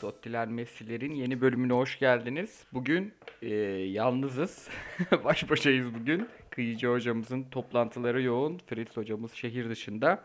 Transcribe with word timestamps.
Tottiler 0.00 0.48
Messi'lerin 0.48 1.14
yeni 1.14 1.40
bölümüne 1.40 1.72
hoş 1.72 1.98
geldiniz. 1.98 2.64
Bugün 2.72 3.12
e, 3.42 3.54
yalnızız. 3.74 4.68
Baş 5.24 5.50
başayız 5.50 5.94
bugün. 5.94 6.28
Kıyıcı 6.50 6.88
hocamızın 6.88 7.42
toplantıları 7.42 8.22
yoğun. 8.22 8.58
Fritz 8.66 8.96
hocamız 8.96 9.32
şehir 9.32 9.70
dışında. 9.70 10.24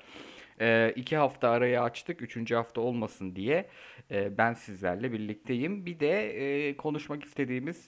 E, 0.62 0.94
iki 0.96 1.18
hafta 1.18 1.50
arayı 1.50 1.82
açtık. 1.82 2.22
Üçüncü 2.22 2.56
hafta 2.56 2.82
olmasın 2.82 3.36
diye. 3.36 3.70
E, 4.12 4.38
ben 4.38 4.54
sizlerle 4.54 5.12
birlikteyim. 5.12 5.86
Bir 5.86 6.00
de 6.00 6.30
e, 6.68 6.78
konuşmak 6.78 7.24
istediğimiz 7.24 7.88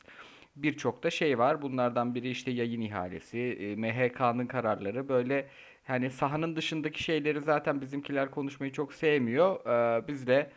birçok 0.56 1.04
da 1.04 1.10
şey 1.10 1.40
var. 1.40 1.62
Bunlardan 1.62 2.16
biri 2.16 2.30
işte 2.30 2.52
yayın 2.52 2.82
ihalesi, 2.82 3.40
e, 3.40 3.76
MHK'nın 3.76 4.48
kararları. 4.48 5.10
Böyle 5.10 5.48
hani 5.84 6.10
sahanın 6.10 6.56
dışındaki 6.56 7.04
şeyleri 7.04 7.42
zaten 7.42 7.82
bizimkiler 7.82 8.32
konuşmayı 8.32 8.72
çok 8.72 8.94
sevmiyor. 8.94 9.66
E, 9.66 10.08
biz 10.08 10.28
de 10.28 10.52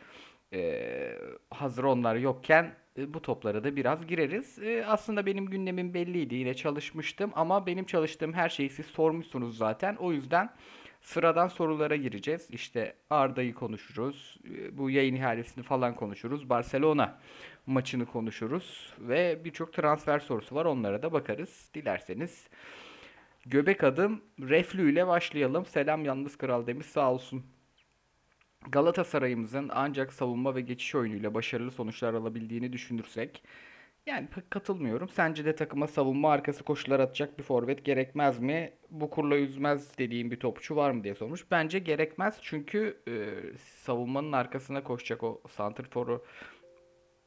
e, 0.53 1.17
hazır 1.49 1.83
onlar 1.83 2.15
yokken 2.15 2.75
e, 2.97 3.13
bu 3.13 3.21
toplara 3.21 3.63
da 3.63 3.75
biraz 3.75 4.07
gireriz. 4.07 4.59
E, 4.59 4.85
aslında 4.85 5.25
benim 5.25 5.45
gündemim 5.45 5.93
belliydi. 5.93 6.35
Yine 6.35 6.53
çalışmıştım 6.53 7.31
ama 7.35 7.65
benim 7.67 7.85
çalıştığım 7.85 8.33
her 8.33 8.49
şeyi 8.49 8.69
siz 8.69 8.85
sormuşsunuz 8.85 9.57
zaten. 9.57 9.95
O 9.95 10.11
yüzden 10.11 10.49
sıradan 11.01 11.47
sorulara 11.47 11.95
gireceğiz. 11.95 12.47
İşte 12.51 12.95
Arda'yı 13.09 13.53
konuşuruz. 13.53 14.37
e, 14.49 14.77
Bu 14.77 14.89
yayın 14.89 15.15
ihalesini 15.15 15.63
falan 15.63 15.95
konuşuruz. 15.95 16.49
Barcelona 16.49 17.19
maçını 17.65 18.05
konuşuruz 18.05 18.93
ve 18.99 19.41
birçok 19.45 19.73
transfer 19.73 20.19
sorusu 20.19 20.55
var. 20.55 20.65
Onlara 20.65 21.01
da 21.03 21.13
bakarız. 21.13 21.69
Dilerseniz 21.73 22.47
göbek 23.45 23.83
adım 23.83 24.21
reflü 24.39 24.91
ile 24.91 25.07
başlayalım. 25.07 25.65
Selam 25.65 26.05
yalnız 26.05 26.37
kral 26.37 26.67
demiş 26.67 26.85
sağ 26.87 27.13
olsun. 27.13 27.45
Galatasaray'ımızın 28.69 29.69
ancak 29.73 30.13
savunma 30.13 30.55
ve 30.55 30.61
geçiş 30.61 30.95
oyunuyla 30.95 31.33
başarılı 31.33 31.71
sonuçlar 31.71 32.13
alabildiğini 32.13 32.73
düşünürsek 32.73 33.43
yani 34.05 34.27
pek 34.27 34.51
katılmıyorum. 34.51 35.09
Sence 35.09 35.45
de 35.45 35.55
takıma 35.55 35.87
savunma 35.87 36.31
arkası 36.31 36.63
koşular 36.63 36.99
atacak 36.99 37.39
bir 37.39 37.43
forvet 37.43 37.85
gerekmez 37.85 38.39
mi? 38.39 38.73
Bu 38.89 39.09
kurla 39.09 39.35
yüzmez 39.35 39.97
dediğim 39.97 40.31
bir 40.31 40.39
topçu 40.39 40.75
var 40.75 40.91
mı 40.91 41.03
diye 41.03 41.15
sormuş. 41.15 41.51
Bence 41.51 41.79
gerekmez 41.79 42.37
çünkü 42.41 42.97
e, 43.07 43.13
savunmanın 43.57 44.31
arkasına 44.31 44.83
koşacak 44.83 45.23
o 45.23 45.41
santrforu 45.49 46.25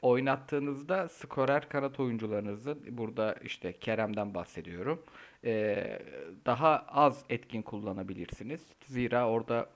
oynattığınızda 0.02 1.08
skorer 1.08 1.68
kanat 1.68 2.00
oyuncularınızı 2.00 2.78
burada 2.98 3.34
işte 3.42 3.72
Kerem'den 3.72 4.34
bahsediyorum. 4.34 5.02
e, 5.44 5.98
daha 6.46 6.78
az 6.88 7.24
etkin 7.30 7.62
kullanabilirsiniz. 7.62 8.62
Zira 8.86 9.28
orada 9.28 9.70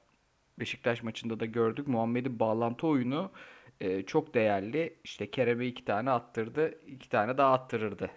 Beşiktaş 0.60 1.02
maçında 1.02 1.40
da 1.40 1.44
gördük. 1.44 1.88
Muhammed'in 1.88 2.38
bağlantı 2.40 2.86
oyunu 2.86 3.30
e, 3.80 4.02
çok 4.02 4.34
değerli. 4.34 4.96
İşte 5.04 5.30
Kerem'e 5.30 5.66
iki 5.66 5.84
tane 5.84 6.10
attırdı. 6.10 6.80
iki 6.86 7.08
tane 7.08 7.38
daha 7.38 7.52
attırırdı. 7.52 8.10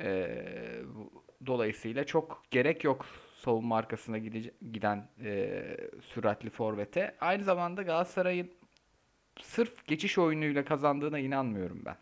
E, 0.00 0.36
dolayısıyla 1.46 2.04
çok 2.06 2.42
gerek 2.50 2.84
yok 2.84 3.06
savunma 3.36 3.76
arkasına 3.76 4.18
gide- 4.18 4.52
giden 4.72 5.08
e, 5.24 5.62
süratli 6.02 6.50
forvete. 6.50 7.16
Aynı 7.20 7.44
zamanda 7.44 7.82
Galatasaray'ın 7.82 8.50
sırf 9.40 9.86
geçiş 9.86 10.18
oyunuyla 10.18 10.64
kazandığına 10.64 11.18
inanmıyorum 11.18 11.82
ben. 11.84 11.96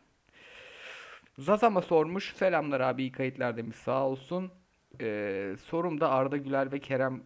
Zazama 1.39 1.83
sormuş. 1.83 2.35
Selamlar 2.37 2.81
abi 2.81 3.03
iyi 3.03 3.12
kayıtlar 3.12 3.57
demiş 3.57 3.77
sağ 3.77 4.07
olsun. 4.07 4.53
Ee, 5.01 5.57
sorum 5.65 6.01
da 6.01 6.11
Arda 6.11 6.37
Güler 6.37 6.73
ve 6.73 6.79
Kerem 6.81 7.23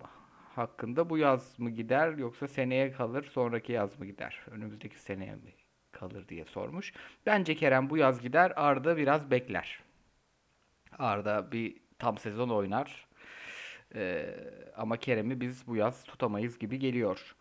hakkında 0.55 1.11
bu 1.11 1.19
yaz 1.19 1.59
mı 1.59 1.71
gider 1.71 2.13
yoksa 2.13 2.49
seneye 2.49 2.93
kalır 2.93 3.25
sonraki 3.25 3.73
yaz 3.73 3.99
mı 3.99 4.07
gider? 4.07 4.41
Önümüzdeki 4.51 4.99
seneye 4.99 5.35
mi 5.35 5.55
kalır 5.93 6.29
diye 6.29 6.45
sormuş. 6.45 6.93
Bence 7.27 7.55
Kerem 7.55 7.91
bu 7.91 7.97
yaz 7.97 8.23
gider 8.23 8.53
Arda 8.57 8.97
biraz 8.97 9.31
bekler. 9.31 9.81
Arda 10.99 11.53
bir 11.53 11.77
tam 11.99 12.19
sezon 12.19 12.49
oynar. 12.49 13.07
Ee, 13.95 14.35
ama 14.77 14.97
Kerem'i 14.97 15.41
biz 15.41 15.67
bu 15.67 15.77
yaz 15.77 16.05
tutamayız 16.05 16.59
gibi 16.59 16.79
geliyor. 16.79 17.37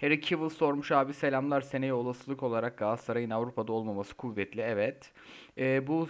Harry 0.00 0.20
Kewell 0.20 0.48
sormuş 0.48 0.92
abi 0.92 1.14
selamlar 1.14 1.60
seneye 1.60 1.92
olasılık 1.94 2.42
olarak 2.42 2.78
Galatasaray'ın 2.78 3.30
Avrupa'da 3.30 3.72
olmaması 3.72 4.14
kuvvetli 4.14 4.60
evet. 4.60 5.12
Ee, 5.58 5.86
bu 5.86 6.08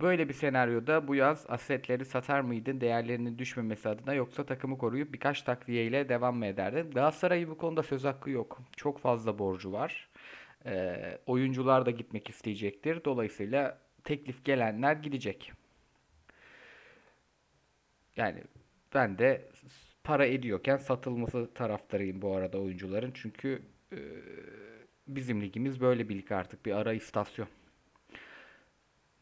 böyle 0.00 0.28
bir 0.28 0.34
senaryoda 0.34 1.08
bu 1.08 1.14
yaz 1.14 1.46
asetleri 1.48 2.04
satar 2.04 2.40
mıydın 2.40 2.80
değerlerinin 2.80 3.38
düşmemesi 3.38 3.88
adına 3.88 4.14
yoksa 4.14 4.46
takımı 4.46 4.78
koruyup 4.78 5.12
birkaç 5.12 5.42
takviyeyle 5.42 6.08
devam 6.08 6.36
mı 6.36 6.46
ederdin? 6.46 6.90
Galatasaray'ın 6.90 7.50
bu 7.50 7.58
konuda 7.58 7.82
söz 7.82 8.04
hakkı 8.04 8.30
yok. 8.30 8.62
Çok 8.76 8.98
fazla 8.98 9.38
borcu 9.38 9.72
var. 9.72 10.08
Ee, 10.66 11.18
oyuncular 11.26 11.86
da 11.86 11.90
gitmek 11.90 12.30
isteyecektir. 12.30 13.04
Dolayısıyla 13.04 13.78
teklif 14.04 14.44
gelenler 14.44 14.96
gidecek. 14.96 15.52
Yani 18.16 18.42
ben 18.94 19.18
de 19.18 19.48
para 20.04 20.26
ediyorken 20.26 20.76
satılması 20.76 21.54
taraftarıyım 21.54 22.22
bu 22.22 22.36
arada 22.36 22.58
oyuncuların. 22.58 23.10
Çünkü 23.14 23.62
e, 23.92 23.98
bizim 25.08 25.42
ligimiz 25.42 25.80
böyle 25.80 26.08
bir 26.08 26.18
lig 26.18 26.32
artık 26.32 26.66
bir 26.66 26.72
ara 26.72 26.92
istasyon. 26.92 27.48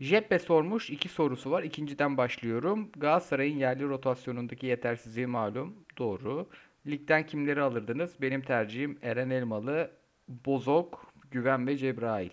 Jeppe 0.00 0.38
sormuş. 0.38 0.90
iki 0.90 1.08
sorusu 1.08 1.50
var. 1.50 1.62
İkinciden 1.62 2.16
başlıyorum. 2.16 2.90
Galatasaray'ın 2.96 3.56
yerli 3.56 3.84
rotasyonundaki 3.84 4.66
yetersizliği 4.66 5.26
malum. 5.26 5.76
Doğru. 5.98 6.48
Ligden 6.86 7.26
kimleri 7.26 7.62
alırdınız? 7.62 8.16
Benim 8.22 8.42
tercihim 8.42 8.98
Eren 9.02 9.30
Elmalı, 9.30 9.90
Bozok, 10.28 11.12
Güven 11.30 11.66
ve 11.66 11.76
Cebrail. 11.76 12.30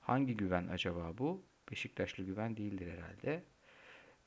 Hangi 0.00 0.36
güven 0.36 0.66
acaba 0.68 1.12
bu? 1.18 1.42
Beşiktaşlı 1.70 2.24
güven 2.24 2.56
değildir 2.56 2.88
herhalde. 2.92 3.42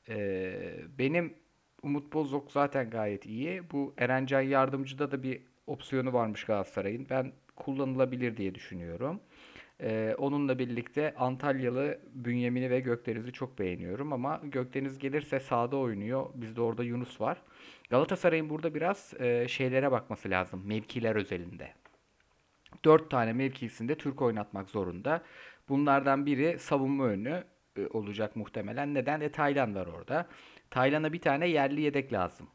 Ee, 0.08 0.76
benim 0.98 1.34
Umut 1.82 2.12
Bozok 2.12 2.52
zaten 2.52 2.90
gayet 2.90 3.26
iyi. 3.26 3.70
Bu 3.70 3.94
Erencan 3.98 4.40
Yardımcı'da 4.40 5.10
da 5.10 5.22
bir 5.22 5.42
opsiyonu 5.66 6.12
varmış 6.12 6.44
Galatasaray'ın. 6.44 7.06
Ben 7.10 7.32
kullanılabilir 7.56 8.36
diye 8.36 8.54
düşünüyorum. 8.54 9.20
Ee, 9.80 10.14
onunla 10.18 10.58
birlikte 10.58 11.14
Antalyalı 11.14 11.98
Bünyamin'i 12.14 12.70
ve 12.70 12.80
Gökdeniz'i 12.80 13.32
çok 13.32 13.58
beğeniyorum 13.58 14.12
ama 14.12 14.40
Gökdeniz 14.44 14.98
gelirse 14.98 15.40
sağda 15.40 15.76
oynuyor. 15.76 16.26
Bizde 16.34 16.60
orada 16.60 16.84
Yunus 16.84 17.20
var. 17.20 17.42
Galatasaray'ın 17.90 18.50
burada 18.50 18.74
biraz 18.74 19.14
e, 19.20 19.48
şeylere 19.48 19.92
bakması 19.92 20.30
lazım. 20.30 20.66
Mevkiler 20.66 21.16
özelinde. 21.16 21.72
4 22.84 23.10
tane 23.10 23.32
mevkisinde 23.32 23.94
Türk 23.94 24.22
oynatmak 24.22 24.70
zorunda. 24.70 25.22
Bunlardan 25.68 26.26
biri 26.26 26.58
savunma 26.58 27.04
önü 27.04 27.44
e, 27.76 27.86
olacak 27.86 28.36
muhtemelen. 28.36 28.94
Neden? 28.94 29.20
E 29.20 29.32
Taylan 29.32 29.74
var 29.74 29.86
orada. 29.86 30.28
Taylan'a 30.70 31.12
bir 31.12 31.20
tane 31.20 31.48
yerli 31.48 31.80
yedek 31.80 32.12
lazım. 32.12 32.48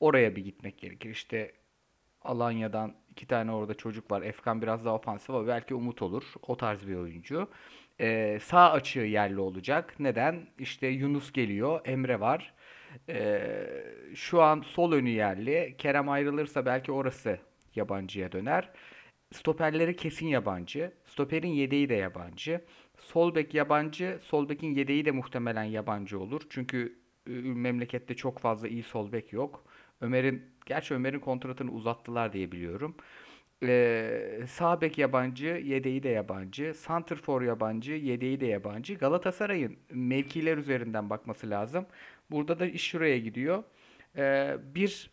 Oraya 0.00 0.36
bir 0.36 0.44
gitmek 0.44 0.78
gerekir. 0.78 1.10
İşte 1.10 1.52
Alanya'dan 2.22 2.94
iki 3.18 3.26
tane 3.26 3.52
orada 3.52 3.74
çocuk 3.74 4.10
var. 4.10 4.22
Efkan 4.22 4.62
biraz 4.62 4.84
daha 4.84 4.94
ofansif 4.94 5.30
ama 5.30 5.46
belki 5.46 5.74
Umut 5.74 6.02
olur. 6.02 6.24
O 6.42 6.56
tarz 6.56 6.88
bir 6.88 6.94
oyuncu. 6.94 7.48
Ee, 8.00 8.38
sağ 8.42 8.72
açığı 8.72 9.00
yerli 9.00 9.40
olacak. 9.40 9.94
Neden? 9.98 10.46
İşte 10.58 10.86
Yunus 10.86 11.32
geliyor. 11.32 11.80
Emre 11.84 12.20
var. 12.20 12.54
Ee, 13.08 13.66
şu 14.14 14.42
an 14.42 14.60
sol 14.60 14.92
önü 14.92 15.08
yerli. 15.08 15.74
Kerem 15.78 16.08
ayrılırsa 16.08 16.66
belki 16.66 16.92
orası 16.92 17.38
yabancıya 17.74 18.32
döner. 18.32 18.70
Stoperleri 19.32 19.96
kesin 19.96 20.26
yabancı. 20.26 20.92
Stoperin 21.04 21.48
yedeği 21.48 21.88
de 21.88 21.94
yabancı. 21.94 22.60
Sol 22.98 23.34
bek 23.34 23.54
yabancı. 23.54 24.18
Sol 24.22 24.48
bekin 24.48 24.74
yedeği 24.74 25.04
de 25.04 25.10
muhtemelen 25.10 25.64
yabancı 25.64 26.20
olur. 26.20 26.42
Çünkü 26.50 26.98
e, 27.26 27.30
memlekette 27.40 28.14
çok 28.14 28.38
fazla 28.38 28.68
iyi 28.68 28.82
sol 28.82 29.12
bek 29.12 29.32
yok. 29.32 29.64
Ömer'in 30.00 30.42
gerçi 30.66 30.94
Ömer'in 30.94 31.20
kontratını 31.20 31.70
uzattılar 31.72 32.32
diye 32.32 32.52
biliyorum. 32.52 32.96
Ee, 33.62 34.40
sağ 34.48 34.80
bek 34.80 34.98
yabancı, 34.98 35.46
yedeği 35.46 36.02
de 36.02 36.08
yabancı. 36.08 36.74
Santrfor 36.74 37.42
yabancı, 37.42 37.92
yedeği 37.92 38.40
de 38.40 38.46
yabancı. 38.46 38.94
Galatasaray'ın 38.94 39.76
mevkiler 39.90 40.58
üzerinden 40.58 41.10
bakması 41.10 41.50
lazım. 41.50 41.86
Burada 42.30 42.58
da 42.60 42.66
iş 42.66 42.82
şuraya 42.82 43.18
gidiyor. 43.18 43.64
Ee, 44.16 44.56
bir 44.74 45.10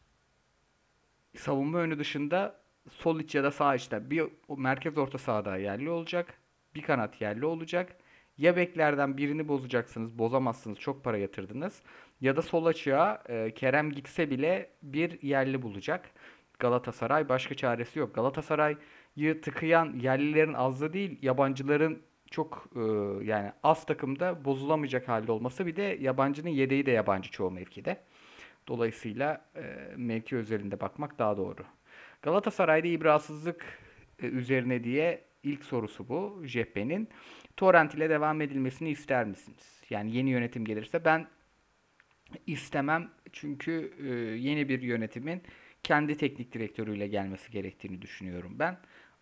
savunma 1.38 1.79
önü 1.79 1.99
dışında 1.99 2.61
sol 2.91 3.19
iç 3.19 3.35
ya 3.35 3.43
da 3.43 3.51
sağ 3.51 3.75
içte 3.75 4.09
bir 4.09 4.23
merkez 4.57 4.97
orta 4.97 5.17
sahada 5.17 5.57
yerli 5.57 5.89
olacak. 5.89 6.33
Bir 6.75 6.81
kanat 6.81 7.21
yerli 7.21 7.45
olacak. 7.45 7.97
Ya 8.37 8.55
beklerden 8.55 9.17
birini 9.17 9.47
bozacaksınız, 9.47 10.19
bozamazsınız, 10.19 10.79
çok 10.79 11.03
para 11.03 11.17
yatırdınız. 11.17 11.81
Ya 12.21 12.35
da 12.35 12.41
sol 12.41 12.65
açığa 12.65 13.23
e, 13.29 13.51
Kerem 13.53 13.91
gitse 13.91 14.29
bile 14.29 14.69
bir 14.83 15.21
yerli 15.21 15.61
bulacak. 15.61 16.11
Galatasaray 16.59 17.29
başka 17.29 17.55
çaresi 17.55 17.99
yok. 17.99 18.15
Galatasaray'ı 18.15 19.41
tıkayan 19.41 19.93
yerlilerin 19.99 20.53
azlığı 20.53 20.93
değil, 20.93 21.19
yabancıların 21.21 22.01
çok 22.31 22.67
e, 22.75 22.79
yani 23.25 23.51
az 23.63 23.85
takımda 23.85 24.45
bozulamayacak 24.45 25.07
halde 25.07 25.31
olması 25.31 25.65
bir 25.65 25.75
de 25.75 25.97
yabancının 26.01 26.49
yedeği 26.49 26.85
de 26.85 26.91
yabancı 26.91 27.31
çoğu 27.31 27.51
mevkide. 27.51 27.97
Dolayısıyla 28.67 29.45
e, 29.55 29.63
mevki 29.97 30.35
özelinde 30.38 30.79
bakmak 30.79 31.19
daha 31.19 31.38
doğru. 31.38 31.63
Galatasaray'da 32.21 32.88
ibrasızlık 32.88 33.65
e, 34.21 34.27
üzerine 34.27 34.83
diye 34.83 35.25
İlk 35.45 35.65
sorusu 35.65 36.09
bu 36.09 36.41
Jeppe'nin. 36.45 37.09
Torrent 37.57 37.93
ile 37.93 38.09
devam 38.09 38.41
edilmesini 38.41 38.89
ister 38.89 39.25
misiniz? 39.25 39.81
Yani 39.89 40.15
yeni 40.15 40.29
yönetim 40.29 40.65
gelirse 40.65 41.05
ben 41.05 41.27
istemem 42.47 43.09
çünkü 43.31 43.93
e, 44.03 44.09
yeni 44.37 44.69
bir 44.69 44.81
yönetimin 44.81 45.41
kendi 45.83 46.17
teknik 46.17 46.53
direktörüyle 46.53 47.07
gelmesi 47.07 47.51
gerektiğini 47.51 48.01
düşünüyorum 48.01 48.55
ben. 48.59 48.77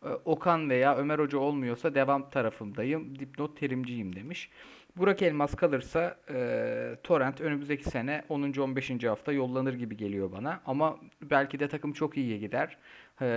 E, 0.06 0.10
Okan 0.10 0.70
veya 0.70 0.98
Ömer 0.98 1.20
Hoca 1.20 1.38
olmuyorsa 1.38 1.96
devam 1.96 2.30
tarafındayım. 2.30 3.20
Dipnot 3.20 3.60
terimciyim 3.60 4.16
demiş. 4.16 4.50
Burak 4.98 5.22
Elmas 5.22 5.56
kalırsa 5.56 6.18
e, 6.30 6.96
Torrent 7.04 7.42
önümüzdeki 7.42 7.84
sene 7.84 8.24
10. 8.30 8.42
15. 8.54 9.04
hafta 9.04 9.32
yollanır 9.32 9.74
gibi 9.74 9.98
geliyor 9.98 10.32
bana. 10.32 10.62
Ama 10.66 11.00
belki 11.22 11.60
de 11.60 11.68
takım 11.68 11.94
çok 11.94 12.18
iyiye 12.18 12.38
gider. 12.38 12.78
E, 13.22 13.28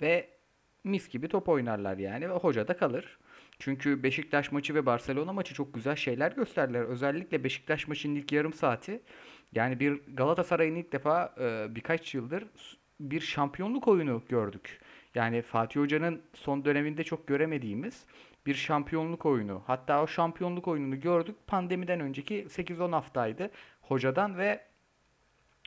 ve 0.00 0.28
mis 0.84 1.08
gibi 1.08 1.28
top 1.28 1.48
oynarlar 1.48 1.98
yani. 1.98 2.30
Ve 2.30 2.34
hoca 2.34 2.68
da 2.68 2.76
kalır. 2.76 3.18
Çünkü 3.58 4.02
Beşiktaş 4.02 4.52
maçı 4.52 4.74
ve 4.74 4.86
Barcelona 4.86 5.32
maçı 5.32 5.54
çok 5.54 5.74
güzel 5.74 5.96
şeyler 5.96 6.32
gösterdiler. 6.32 6.82
Özellikle 6.82 7.44
Beşiktaş 7.44 7.88
maçının 7.88 8.14
ilk 8.14 8.32
yarım 8.32 8.52
saati. 8.52 9.02
Yani 9.52 9.80
bir 9.80 10.00
Galatasaray'ın 10.14 10.74
ilk 10.74 10.92
defa 10.92 11.34
e, 11.40 11.74
birkaç 11.74 12.14
yıldır 12.14 12.44
bir 13.00 13.20
şampiyonluk 13.20 13.88
oyunu 13.88 14.22
gördük. 14.28 14.80
Yani 15.14 15.42
Fatih 15.42 15.80
Hoca'nın 15.80 16.22
son 16.34 16.64
döneminde 16.64 17.04
çok 17.04 17.26
göremediğimiz 17.26 18.06
bir 18.46 18.54
şampiyonluk 18.54 19.26
oyunu. 19.26 19.62
Hatta 19.66 20.02
o 20.02 20.06
şampiyonluk 20.06 20.68
oyununu 20.68 21.00
gördük 21.00 21.36
pandemiden 21.46 22.00
önceki 22.00 22.44
8-10 22.44 22.90
haftaydı 22.90 23.50
hocadan 23.80 24.38
ve 24.38 24.60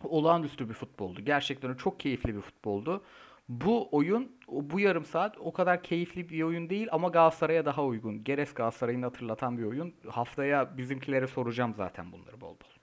olağanüstü 0.03 0.69
bir 0.69 0.73
futboldu. 0.73 1.21
Gerçekten 1.21 1.73
çok 1.73 1.99
keyifli 1.99 2.35
bir 2.35 2.41
futboldu. 2.41 3.03
Bu 3.49 3.89
oyun, 3.91 4.31
bu 4.47 4.79
yarım 4.79 5.05
saat 5.05 5.37
o 5.37 5.53
kadar 5.53 5.83
keyifli 5.83 6.29
bir 6.29 6.43
oyun 6.43 6.69
değil 6.69 6.87
ama 6.91 7.07
Galatasaray'a 7.07 7.65
daha 7.65 7.85
uygun. 7.85 8.23
Geres 8.23 8.53
Galatasaray'ını 8.53 9.05
hatırlatan 9.05 9.57
bir 9.57 9.63
oyun. 9.63 9.95
Haftaya 10.09 10.77
bizimkilere 10.77 11.27
soracağım 11.27 11.73
zaten 11.77 12.11
bunları 12.11 12.41
bol 12.41 12.49
bol. 12.49 12.79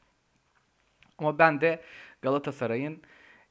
Ama 1.19 1.39
ben 1.39 1.61
de 1.61 1.83
Galatasaray'ın 2.23 3.03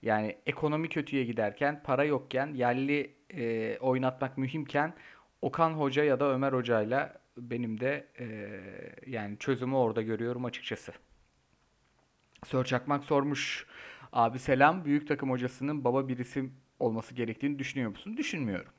yani 0.02 0.38
ekonomi 0.46 0.90
kötüye 0.90 1.24
giderken, 1.24 1.84
para 1.84 2.04
yokken, 2.04 2.54
yerli 2.54 3.16
e, 3.34 3.78
oynatmak 3.80 4.38
mühimken 4.38 4.94
Okan 5.42 5.72
Hoca 5.74 6.04
ya 6.04 6.20
da 6.20 6.26
Ömer 6.26 6.54
Hoca'yla 6.54 7.14
benim 7.38 7.80
de 7.80 8.08
e, 8.20 8.26
yani 9.08 9.38
çözümü 9.40 9.76
orada 9.76 10.02
görüyorum 10.02 10.46
açıkçası. 10.46 10.94
Sör 12.46 12.66
Çakmak 12.66 13.04
sormuş. 13.04 13.66
Abi 14.14 14.40
selam. 14.40 14.86
Büyük 14.86 15.08
takım 15.08 15.30
hocasının 15.30 15.84
baba 15.84 16.08
bir 16.08 16.18
isim 16.18 16.65
olması 16.80 17.16
gerektiğini 17.16 17.60
düşünüyor 17.60 17.89
musun? 17.89 18.18
Düşünmüyorum. 18.18 18.72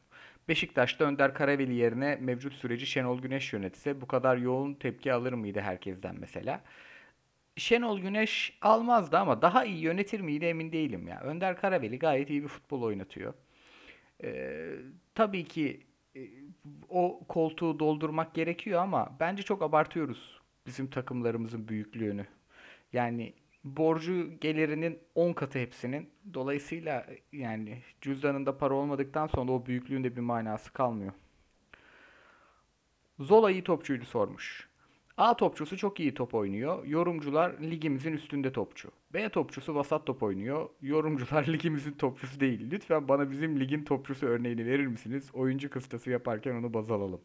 Beşiktaş'ta 0.48 1.04
Önder 1.04 1.34
Karaveli 1.34 1.74
yerine 1.74 2.16
mevcut 2.20 2.54
süreci 2.54 2.86
Şenol 2.86 3.20
Güneş 3.20 3.52
yönetse 3.52 4.00
bu 4.00 4.06
kadar 4.06 4.36
yoğun 4.36 4.74
tepki 4.74 5.12
alır 5.12 5.32
mıydı 5.32 5.60
herkesten 5.60 6.16
mesela? 6.20 6.60
Şenol 7.56 8.00
Güneş 8.00 8.58
almazdı 8.62 9.18
ama 9.18 9.42
daha 9.42 9.64
iyi 9.64 9.78
yönetir 9.78 10.20
miydi 10.20 10.44
emin 10.44 10.72
değilim 10.72 11.08
ya. 11.08 11.20
Önder 11.20 11.56
Karaveli 11.56 11.98
gayet 11.98 12.30
iyi 12.30 12.42
bir 12.42 12.48
futbol 12.48 12.82
oynatıyor. 12.82 13.34
Ee, 14.24 14.76
tabii 15.14 15.44
ki 15.44 15.80
e, 16.16 16.20
o 16.88 17.20
koltuğu 17.28 17.78
doldurmak 17.78 18.34
gerekiyor 18.34 18.82
ama 18.82 19.16
bence 19.20 19.42
çok 19.42 19.62
abartıyoruz 19.62 20.40
bizim 20.66 20.86
takımlarımızın 20.90 21.68
büyüklüğünü. 21.68 22.26
Yani 22.92 23.34
borcu 23.66 24.30
gelirinin 24.40 24.98
10 25.14 25.32
katı 25.32 25.58
hepsinin. 25.58 26.10
Dolayısıyla 26.34 27.06
yani 27.32 27.82
cüzdanında 28.00 28.58
para 28.58 28.74
olmadıktan 28.74 29.26
sonra 29.26 29.52
o 29.52 29.66
büyüklüğün 29.66 30.04
de 30.04 30.16
bir 30.16 30.20
manası 30.20 30.72
kalmıyor. 30.72 31.12
Zola 33.20 33.50
iyi 33.50 33.64
topçuydu 33.64 34.04
sormuş. 34.04 34.68
A 35.16 35.36
topçusu 35.36 35.76
çok 35.76 36.00
iyi 36.00 36.14
top 36.14 36.34
oynuyor. 36.34 36.84
Yorumcular 36.84 37.52
ligimizin 37.62 38.12
üstünde 38.12 38.52
topçu. 38.52 38.90
B 39.14 39.28
topçusu 39.28 39.74
vasat 39.74 40.06
top 40.06 40.22
oynuyor. 40.22 40.68
Yorumcular 40.82 41.46
ligimizin 41.52 41.92
topçusu 41.92 42.40
değil. 42.40 42.70
Lütfen 42.70 43.08
bana 43.08 43.30
bizim 43.30 43.60
ligin 43.60 43.84
topçusu 43.84 44.26
örneğini 44.26 44.66
verir 44.66 44.86
misiniz? 44.86 45.30
Oyuncu 45.32 45.70
kıstası 45.70 46.10
yaparken 46.10 46.54
onu 46.54 46.74
baz 46.74 46.90
alalım. 46.90 47.20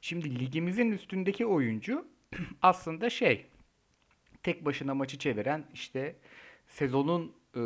Şimdi 0.00 0.38
ligimizin 0.38 0.92
üstündeki 0.92 1.46
oyuncu 1.46 2.06
aslında 2.62 3.10
şey 3.10 3.46
tek 4.42 4.64
başına 4.64 4.94
maçı 4.94 5.18
çeviren 5.18 5.64
işte 5.74 6.16
sezonun 6.68 7.32
e, 7.56 7.62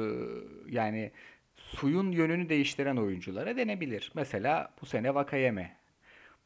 yani 0.69 1.11
suyun 1.56 2.12
yönünü 2.12 2.49
değiştiren 2.49 2.96
oyunculara 2.96 3.56
denebilir. 3.56 4.12
Mesela 4.14 4.75
bu 4.82 4.87
sene 4.87 5.14
Vakayeme. 5.14 5.76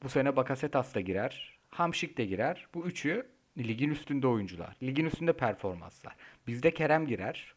Bu 0.02 0.08
sene 0.08 0.36
Bakasetas 0.36 0.94
da 0.94 1.00
girer. 1.00 1.58
Hamşik 1.70 2.18
de 2.18 2.24
girer. 2.24 2.66
Bu 2.74 2.86
üçü 2.86 3.26
ligin 3.58 3.90
üstünde 3.90 4.26
oyuncular. 4.26 4.76
Ligin 4.82 5.04
üstünde 5.04 5.32
performanslar. 5.32 6.16
Bizde 6.46 6.74
Kerem 6.74 7.06
girer. 7.06 7.54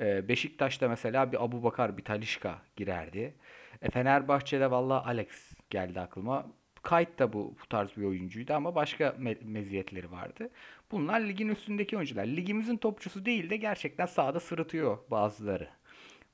E, 0.00 0.28
Beşiktaş'ta 0.28 0.88
mesela 0.88 1.32
bir 1.32 1.44
Abu 1.44 1.62
Bakar, 1.62 1.96
bir 1.96 2.04
Talişka 2.04 2.62
girerdi. 2.76 3.34
E, 3.82 3.90
Fenerbahçe'de 3.90 4.70
valla 4.70 5.06
Alex 5.06 5.52
geldi 5.70 6.00
aklıma. 6.00 6.46
Kayıt 6.82 7.18
da 7.18 7.32
bu, 7.32 7.56
bu 7.62 7.66
tarz 7.68 7.96
bir 7.96 8.02
oyuncuydu 8.02 8.54
ama 8.54 8.74
başka 8.74 9.04
me- 9.04 9.44
meziyetleri 9.44 10.10
vardı. 10.10 10.50
Bunlar 10.90 11.20
ligin 11.20 11.48
üstündeki 11.48 11.96
oyuncular. 11.96 12.26
Ligimizin 12.26 12.76
topçusu 12.76 13.24
değil 13.24 13.50
de 13.50 13.56
gerçekten 13.56 14.06
sahada 14.06 14.40
sırıtıyor 14.40 14.98
bazıları. 15.10 15.68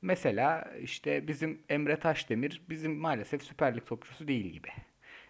Mesela 0.03 0.73
işte 0.81 1.29
bizim 1.29 1.63
Emre 1.69 1.99
Taşdemir 1.99 2.63
bizim 2.69 2.97
maalesef 2.97 3.43
Süper 3.43 3.77
Lig 3.77 3.87
topçusu 3.87 4.29
değil 4.29 4.47
gibi. 4.47 4.69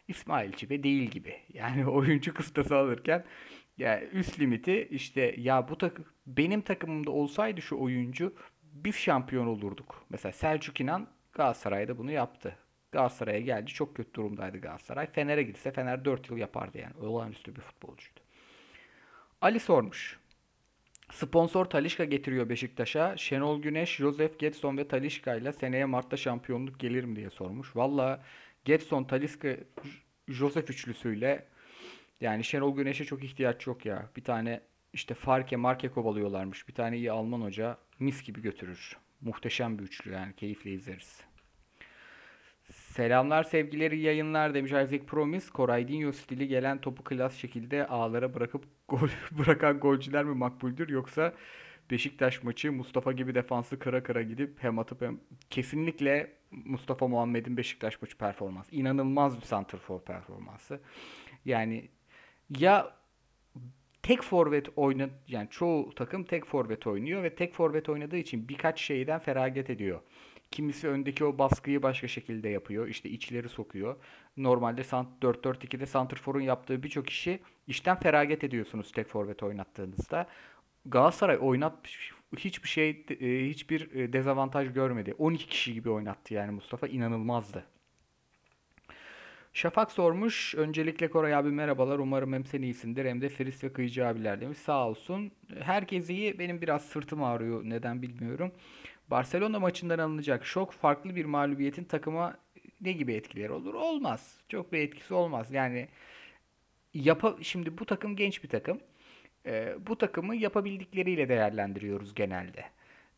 İsmail 0.08 0.52
Çipe 0.52 0.82
değil 0.82 1.10
gibi. 1.10 1.36
Yani 1.52 1.86
oyuncu 1.90 2.34
kıstası 2.34 2.76
alırken 2.76 3.24
yani 3.78 4.04
üst 4.12 4.40
limiti 4.40 4.88
işte 4.90 5.34
ya 5.38 5.68
bu 5.68 5.78
takım 5.78 6.04
benim 6.26 6.60
takımımda 6.60 7.10
olsaydı 7.10 7.62
şu 7.62 7.78
oyuncu 7.78 8.34
biz 8.62 8.96
şampiyon 8.96 9.46
olurduk. 9.46 10.04
Mesela 10.10 10.32
Selçuk 10.32 10.80
İnan 10.80 11.08
Galatasaray'da 11.32 11.98
bunu 11.98 12.10
yaptı. 12.10 12.56
Galatasaray'a 12.92 13.40
geldi. 13.40 13.66
Çok 13.66 13.96
kötü 13.96 14.14
durumdaydı 14.14 14.58
Galatasaray. 14.58 15.06
Fener'e 15.06 15.42
gitse 15.42 15.72
Fener 15.72 16.04
4 16.04 16.30
yıl 16.30 16.36
yapardı 16.36 16.78
yani. 16.78 17.06
Olağanüstü 17.06 17.56
bir 17.56 17.60
futbolcuydu. 17.60 18.23
Ali 19.44 19.60
sormuş. 19.60 20.18
Sponsor 21.12 21.64
Talişka 21.64 22.04
getiriyor 22.04 22.48
Beşiktaş'a. 22.48 23.16
Şenol 23.16 23.62
Güneş, 23.62 23.96
Josef 23.96 24.38
Getson 24.38 24.76
ve 24.76 24.88
Talişka 24.88 25.34
ile 25.34 25.52
seneye 25.52 25.84
Mart'ta 25.84 26.16
şampiyonluk 26.16 26.80
gelir 26.80 27.04
mi 27.04 27.16
diye 27.16 27.30
sormuş. 27.30 27.76
Valla 27.76 28.22
Getson, 28.64 29.04
Talişka, 29.04 29.56
Josef 30.28 30.70
üçlüsüyle 30.70 31.46
yani 32.20 32.44
Şenol 32.44 32.76
Güneş'e 32.76 33.04
çok 33.04 33.24
ihtiyaç 33.24 33.66
yok 33.66 33.86
ya. 33.86 34.08
Bir 34.16 34.24
tane 34.24 34.60
işte 34.92 35.14
Farke, 35.14 35.56
Marke 35.56 35.88
kovalıyorlarmış. 35.88 36.68
Bir 36.68 36.74
tane 36.74 36.96
iyi 36.96 37.12
Alman 37.12 37.40
hoca 37.40 37.78
mis 37.98 38.22
gibi 38.22 38.42
götürür. 38.42 38.96
Muhteşem 39.20 39.78
bir 39.78 39.82
üçlü 39.82 40.12
yani 40.12 40.34
keyifle 40.36 40.70
izleriz. 40.70 41.20
Selamlar 42.94 43.44
sevgileri 43.44 44.00
yayınlar 44.00 44.54
demiş 44.54 44.70
Isaac 44.72 45.04
Promise. 45.06 45.50
Koraydinho 45.50 46.12
stili 46.12 46.48
gelen 46.48 46.80
topu 46.80 47.04
klas 47.04 47.36
şekilde 47.36 47.86
ağlara 47.86 48.34
bırakıp 48.34 48.64
gol 48.88 49.08
bırakan 49.30 49.80
golcüler 49.80 50.24
mi 50.24 50.34
makbuldür 50.34 50.88
yoksa 50.88 51.34
Beşiktaş 51.90 52.42
maçı 52.42 52.72
Mustafa 52.72 53.12
gibi 53.12 53.34
defansı 53.34 53.78
kıra 53.78 54.02
kıra 54.02 54.22
gidip 54.22 54.62
hem 54.62 54.78
atıp 54.78 55.00
hem 55.00 55.20
kesinlikle 55.50 56.32
Mustafa 56.50 57.08
Muhammed'in 57.08 57.56
Beşiktaş 57.56 58.02
maçı 58.02 58.18
performansı. 58.18 58.74
İnanılmaz 58.74 59.40
bir 59.40 59.46
santrfor 59.46 60.00
performansı. 60.00 60.80
Yani 61.44 61.88
ya 62.58 62.96
tek 64.02 64.22
forvet 64.22 64.68
oynat 64.76 65.10
yani 65.28 65.48
çoğu 65.50 65.94
takım 65.94 66.24
tek 66.24 66.46
forvet 66.46 66.86
oynuyor 66.86 67.22
ve 67.22 67.34
tek 67.34 67.54
forvet 67.54 67.88
oynadığı 67.88 68.16
için 68.16 68.48
birkaç 68.48 68.80
şeyden 68.80 69.18
feragat 69.18 69.70
ediyor. 69.70 70.00
Kimisi 70.54 70.88
öndeki 70.88 71.24
o 71.24 71.38
baskıyı 71.38 71.82
başka 71.82 72.08
şekilde 72.08 72.48
yapıyor. 72.48 72.88
İşte 72.88 73.10
içleri 73.10 73.48
sokuyor. 73.48 73.96
Normalde 74.36 74.80
4-4-2'de 74.80 75.86
Santrfor'un 75.86 76.40
yaptığı 76.40 76.82
birçok 76.82 77.10
işi 77.10 77.40
işten 77.66 78.00
feragat 78.00 78.44
ediyorsunuz 78.44 78.92
tek 78.92 79.08
forvet 79.08 79.42
oynattığınızda. 79.42 80.26
Galatasaray 80.86 81.38
oynat 81.40 81.88
hiçbir 82.36 82.68
şey 82.68 83.04
e, 83.20 83.48
hiçbir 83.48 83.94
e, 83.94 84.12
dezavantaj 84.12 84.72
görmedi. 84.72 85.14
12 85.18 85.46
kişi 85.46 85.74
gibi 85.74 85.90
oynattı 85.90 86.34
yani 86.34 86.50
Mustafa 86.50 86.86
inanılmazdı. 86.86 87.64
Şafak 89.52 89.92
sormuş. 89.92 90.54
Öncelikle 90.54 91.10
Koray 91.10 91.34
abi 91.34 91.50
merhabalar. 91.50 91.98
Umarım 91.98 92.32
hem 92.32 92.44
sen 92.46 92.62
iyisindir 92.62 93.04
hem 93.04 93.20
de 93.20 93.28
Feris 93.28 93.64
ve 93.64 93.72
Kıyıcı 93.72 94.06
abiler 94.06 94.40
demiş. 94.40 94.58
Sağ 94.58 94.88
olsun. 94.88 95.30
Herkes 95.60 96.10
iyi. 96.10 96.38
Benim 96.38 96.62
biraz 96.62 96.84
sırtım 96.84 97.22
ağrıyor. 97.22 97.64
Neden 97.64 98.02
bilmiyorum. 98.02 98.52
Barcelona 99.10 99.60
maçından 99.60 99.98
alınacak 99.98 100.46
şok 100.46 100.72
farklı 100.72 101.16
bir 101.16 101.24
mağlubiyetin 101.24 101.84
takıma 101.84 102.36
ne 102.80 102.92
gibi 102.92 103.14
etkileri 103.14 103.52
olur? 103.52 103.74
Olmaz. 103.74 104.40
Çok 104.48 104.72
bir 104.72 104.78
etkisi 104.78 105.14
olmaz. 105.14 105.52
Yani 105.52 105.88
yapa 106.94 107.36
şimdi 107.42 107.78
bu 107.78 107.86
takım 107.86 108.16
genç 108.16 108.44
bir 108.44 108.48
takım. 108.48 108.80
Ee, 109.46 109.74
bu 109.86 109.98
takımı 109.98 110.36
yapabildikleriyle 110.36 111.28
değerlendiriyoruz 111.28 112.14
genelde. 112.14 112.64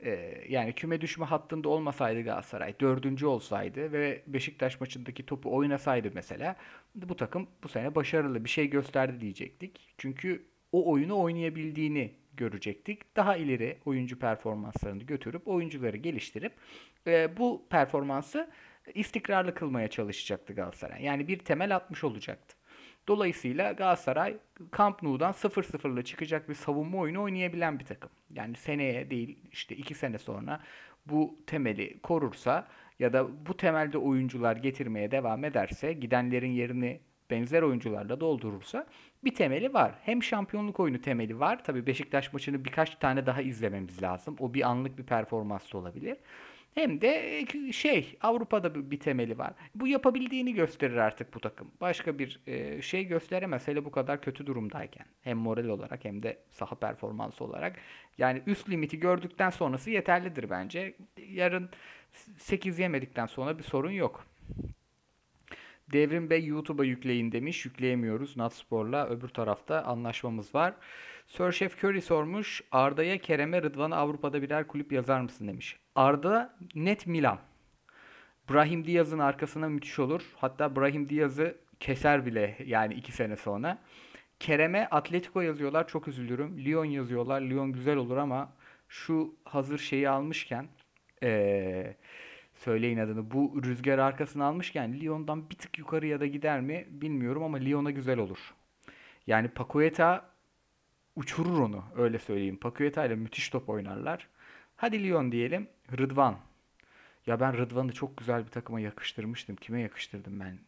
Ee, 0.00 0.44
yani 0.48 0.72
küme 0.72 1.00
düşme 1.00 1.26
hattında 1.26 1.68
olmasaydı 1.68 2.22
Galatasaray, 2.22 2.80
dördüncü 2.80 3.26
olsaydı 3.26 3.92
ve 3.92 4.22
Beşiktaş 4.26 4.80
maçındaki 4.80 5.26
topu 5.26 5.56
oynasaydı 5.56 6.10
mesela 6.14 6.56
bu 6.94 7.16
takım 7.16 7.48
bu 7.62 7.68
sene 7.68 7.94
başarılı 7.94 8.44
bir 8.44 8.50
şey 8.50 8.70
gösterdi 8.70 9.20
diyecektik. 9.20 9.94
Çünkü 9.98 10.46
o 10.72 10.92
oyunu 10.92 11.20
oynayabildiğini 11.20 12.14
görecektik. 12.36 13.16
Daha 13.16 13.36
ileri 13.36 13.78
oyuncu 13.84 14.18
performanslarını 14.18 15.02
götürüp 15.02 15.48
oyuncuları 15.48 15.96
geliştirip 15.96 16.52
e, 17.06 17.36
bu 17.36 17.66
performansı 17.70 18.50
istikrarlı 18.94 19.54
kılmaya 19.54 19.88
çalışacaktı 19.88 20.52
Galatasaray. 20.52 21.04
Yani 21.04 21.28
bir 21.28 21.38
temel 21.38 21.76
atmış 21.76 22.04
olacaktı. 22.04 22.56
Dolayısıyla 23.08 23.72
Galatasaray 23.72 24.36
Camp 24.78 25.02
Nou'dan 25.02 25.32
0-0'la 25.32 26.02
çıkacak 26.02 26.48
bir 26.48 26.54
savunma 26.54 26.98
oyunu 26.98 27.22
oynayabilen 27.22 27.78
bir 27.78 27.84
takım. 27.84 28.10
Yani 28.32 28.56
seneye 28.56 29.10
değil 29.10 29.38
işte 29.52 29.76
2 29.76 29.94
sene 29.94 30.18
sonra 30.18 30.60
bu 31.06 31.38
temeli 31.46 31.98
korursa 32.02 32.68
ya 32.98 33.12
da 33.12 33.46
bu 33.46 33.56
temelde 33.56 33.98
oyuncular 33.98 34.56
getirmeye 34.56 35.10
devam 35.10 35.44
ederse 35.44 35.92
gidenlerin 35.92 36.50
yerini 36.50 37.00
benzer 37.30 37.62
oyuncularla 37.62 38.20
doldurursa 38.20 38.86
bir 39.26 39.34
temeli 39.34 39.74
var. 39.74 39.94
Hem 40.02 40.22
şampiyonluk 40.22 40.80
oyunu 40.80 41.00
temeli 41.00 41.40
var. 41.40 41.64
Tabii 41.64 41.86
Beşiktaş 41.86 42.32
maçını 42.32 42.64
birkaç 42.64 42.94
tane 42.94 43.26
daha 43.26 43.42
izlememiz 43.42 44.02
lazım. 44.02 44.36
O 44.38 44.54
bir 44.54 44.68
anlık 44.68 44.98
bir 44.98 45.04
performans 45.04 45.74
olabilir. 45.74 46.16
Hem 46.74 47.00
de 47.00 47.38
e, 47.38 47.72
şey 47.72 48.16
Avrupa'da 48.20 48.90
bir 48.90 49.00
temeli 49.00 49.38
var. 49.38 49.52
Bu 49.74 49.86
yapabildiğini 49.86 50.54
gösterir 50.54 50.96
artık 50.96 51.34
bu 51.34 51.40
takım. 51.40 51.70
Başka 51.80 52.18
bir 52.18 52.40
e, 52.46 52.82
şey 52.82 53.04
gösteremez 53.04 53.68
hele 53.68 53.84
bu 53.84 53.90
kadar 53.90 54.20
kötü 54.20 54.46
durumdayken. 54.46 55.06
Hem 55.22 55.38
moral 55.38 55.68
olarak 55.68 56.04
hem 56.04 56.22
de 56.22 56.38
saha 56.50 56.74
performansı 56.74 57.44
olarak. 57.44 57.76
Yani 58.18 58.42
üst 58.46 58.70
limiti 58.70 59.00
gördükten 59.00 59.50
sonrası 59.50 59.90
yeterlidir 59.90 60.50
bence. 60.50 60.94
Yarın 61.28 61.70
8 62.38 62.78
yemedikten 62.78 63.26
sonra 63.26 63.58
bir 63.58 63.64
sorun 63.64 63.90
yok. 63.90 64.26
Devrim 65.92 66.30
Bey 66.30 66.46
YouTube'a 66.46 66.84
yükleyin 66.84 67.32
demiş. 67.32 67.64
Yükleyemiyoruz 67.64 68.36
Natspor'la. 68.36 69.08
Öbür 69.08 69.28
tarafta 69.28 69.82
anlaşmamız 69.82 70.54
var. 70.54 70.74
Sir 71.26 71.52
Chef 71.52 71.84
Curry 71.84 72.02
sormuş. 72.02 72.62
Arda'ya, 72.72 73.18
Kerem'e, 73.18 73.62
Rıdvan'a 73.62 73.96
Avrupa'da 73.96 74.42
birer 74.42 74.66
kulüp 74.66 74.92
yazar 74.92 75.20
mısın 75.20 75.48
demiş. 75.48 75.76
Arda 75.94 76.56
net 76.74 77.06
Milan. 77.06 77.38
Brahim 78.50 78.86
Diaz'ın 78.86 79.18
arkasına 79.18 79.68
müthiş 79.68 79.98
olur. 79.98 80.22
Hatta 80.36 80.76
Brahim 80.76 81.08
Diaz'ı 81.08 81.56
keser 81.80 82.26
bile 82.26 82.56
yani 82.66 82.94
iki 82.94 83.12
sene 83.12 83.36
sonra. 83.36 83.78
Kerem'e 84.40 84.88
Atletico 84.88 85.40
yazıyorlar. 85.40 85.88
Çok 85.88 86.08
üzülürüm. 86.08 86.64
Lyon 86.64 86.84
yazıyorlar. 86.84 87.40
Lyon 87.40 87.72
güzel 87.72 87.96
olur 87.96 88.16
ama 88.16 88.52
şu 88.88 89.34
hazır 89.44 89.78
şeyi 89.78 90.08
almışken 90.08 90.68
ee, 91.22 91.96
söyleyin 92.56 92.98
adını. 92.98 93.30
Bu 93.30 93.62
rüzgar 93.64 93.98
arkasını 93.98 94.44
almışken 94.44 95.00
Lyon'dan 95.00 95.50
bir 95.50 95.54
tık 95.54 95.78
yukarıya 95.78 96.20
da 96.20 96.26
gider 96.26 96.60
mi 96.60 96.86
bilmiyorum 96.90 97.42
ama 97.42 97.56
Lyon'a 97.56 97.90
güzel 97.90 98.18
olur. 98.18 98.54
Yani 99.26 99.48
Paqueta 99.48 100.30
uçurur 101.16 101.60
onu 101.60 101.84
öyle 101.96 102.18
söyleyeyim. 102.18 102.56
Paqueta 102.56 103.04
ile 103.04 103.14
müthiş 103.14 103.48
top 103.48 103.68
oynarlar. 103.68 104.28
Hadi 104.76 105.04
Lyon 105.04 105.32
diyelim. 105.32 105.68
Rıdvan. 105.98 106.36
Ya 107.26 107.40
ben 107.40 107.58
Rıdvan'ı 107.58 107.92
çok 107.92 108.16
güzel 108.16 108.44
bir 108.44 108.50
takıma 108.50 108.80
yakıştırmıştım. 108.80 109.56
Kime 109.56 109.80
yakıştırdım 109.80 110.40
ben? 110.40 110.58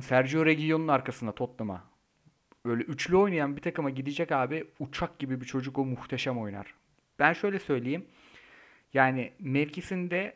Sergio 0.00 0.46
Reguilon'un 0.46 0.88
arkasına 0.88 1.32
Tottenham'a. 1.32 1.84
Öyle 2.64 2.82
üçlü 2.82 3.16
oynayan 3.16 3.56
bir 3.56 3.62
takıma 3.62 3.90
gidecek 3.90 4.32
abi. 4.32 4.64
Uçak 4.78 5.18
gibi 5.18 5.40
bir 5.40 5.46
çocuk 5.46 5.78
o 5.78 5.84
muhteşem 5.84 6.38
oynar. 6.38 6.74
Ben 7.18 7.32
şöyle 7.32 7.58
söyleyeyim. 7.58 8.06
Yani 8.94 9.32
mevkisinde 9.38 10.34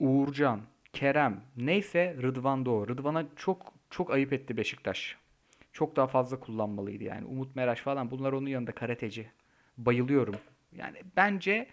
Uğurcan, 0.00 0.60
Kerem 0.92 1.40
neyse 1.56 2.16
Rıdvan 2.22 2.66
da. 2.66 2.70
Rıdvan'a 2.70 3.24
çok 3.36 3.74
çok 3.90 4.10
ayıp 4.10 4.32
etti 4.32 4.56
Beşiktaş. 4.56 5.16
Çok 5.72 5.96
daha 5.96 6.06
fazla 6.06 6.40
kullanmalıydı 6.40 7.04
yani. 7.04 7.26
Umut 7.26 7.56
Meraş 7.56 7.80
falan 7.80 8.10
bunlar 8.10 8.32
onun 8.32 8.46
yanında 8.46 8.72
karateci. 8.72 9.30
Bayılıyorum. 9.78 10.34
Yani 10.76 10.96
bence 11.16 11.66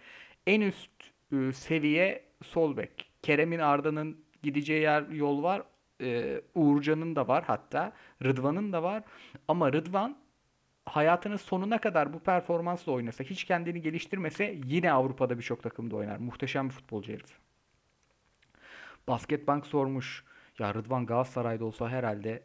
en 0.46 0.60
üst 0.60 0.90
e, 1.32 1.52
seviye 1.52 2.24
sol 2.44 2.76
bek. 2.76 3.10
Kerem'in 3.22 3.58
Arda'nın 3.58 4.24
gideceği 4.42 4.82
yer 4.82 5.08
yol 5.08 5.42
var. 5.42 5.62
E, 6.02 6.40
Uğurcan'ın 6.54 7.16
da 7.16 7.28
var 7.28 7.44
hatta. 7.46 7.92
Rıdvan'ın 8.24 8.72
da 8.72 8.82
var. 8.82 9.02
Ama 9.48 9.72
Rıdvan 9.72 10.16
hayatının 10.86 11.36
sonuna 11.36 11.80
kadar 11.80 12.12
bu 12.12 12.18
performansla 12.18 12.92
oynasa, 12.92 13.24
hiç 13.24 13.44
kendini 13.44 13.82
geliştirmese 13.82 14.58
yine 14.64 14.92
Avrupa'da 14.92 15.38
birçok 15.38 15.62
takımda 15.62 15.96
oynar. 15.96 16.16
Muhteşem 16.16 16.68
bir 16.68 16.74
futbolcu 16.74 17.12
herif. 17.12 17.38
Basketbank 19.08 19.66
sormuş. 19.66 20.24
Ya 20.58 20.74
Rıdvan 20.74 21.06
Galatasaray'da 21.06 21.64
olsa 21.64 21.88
herhalde 21.88 22.42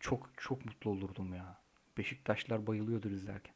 çok 0.00 0.30
çok 0.36 0.64
mutlu 0.64 0.90
olurdum 0.90 1.34
ya. 1.34 1.58
Beşiktaşlar 1.98 2.66
bayılıyordur 2.66 3.10
izlerken. 3.10 3.54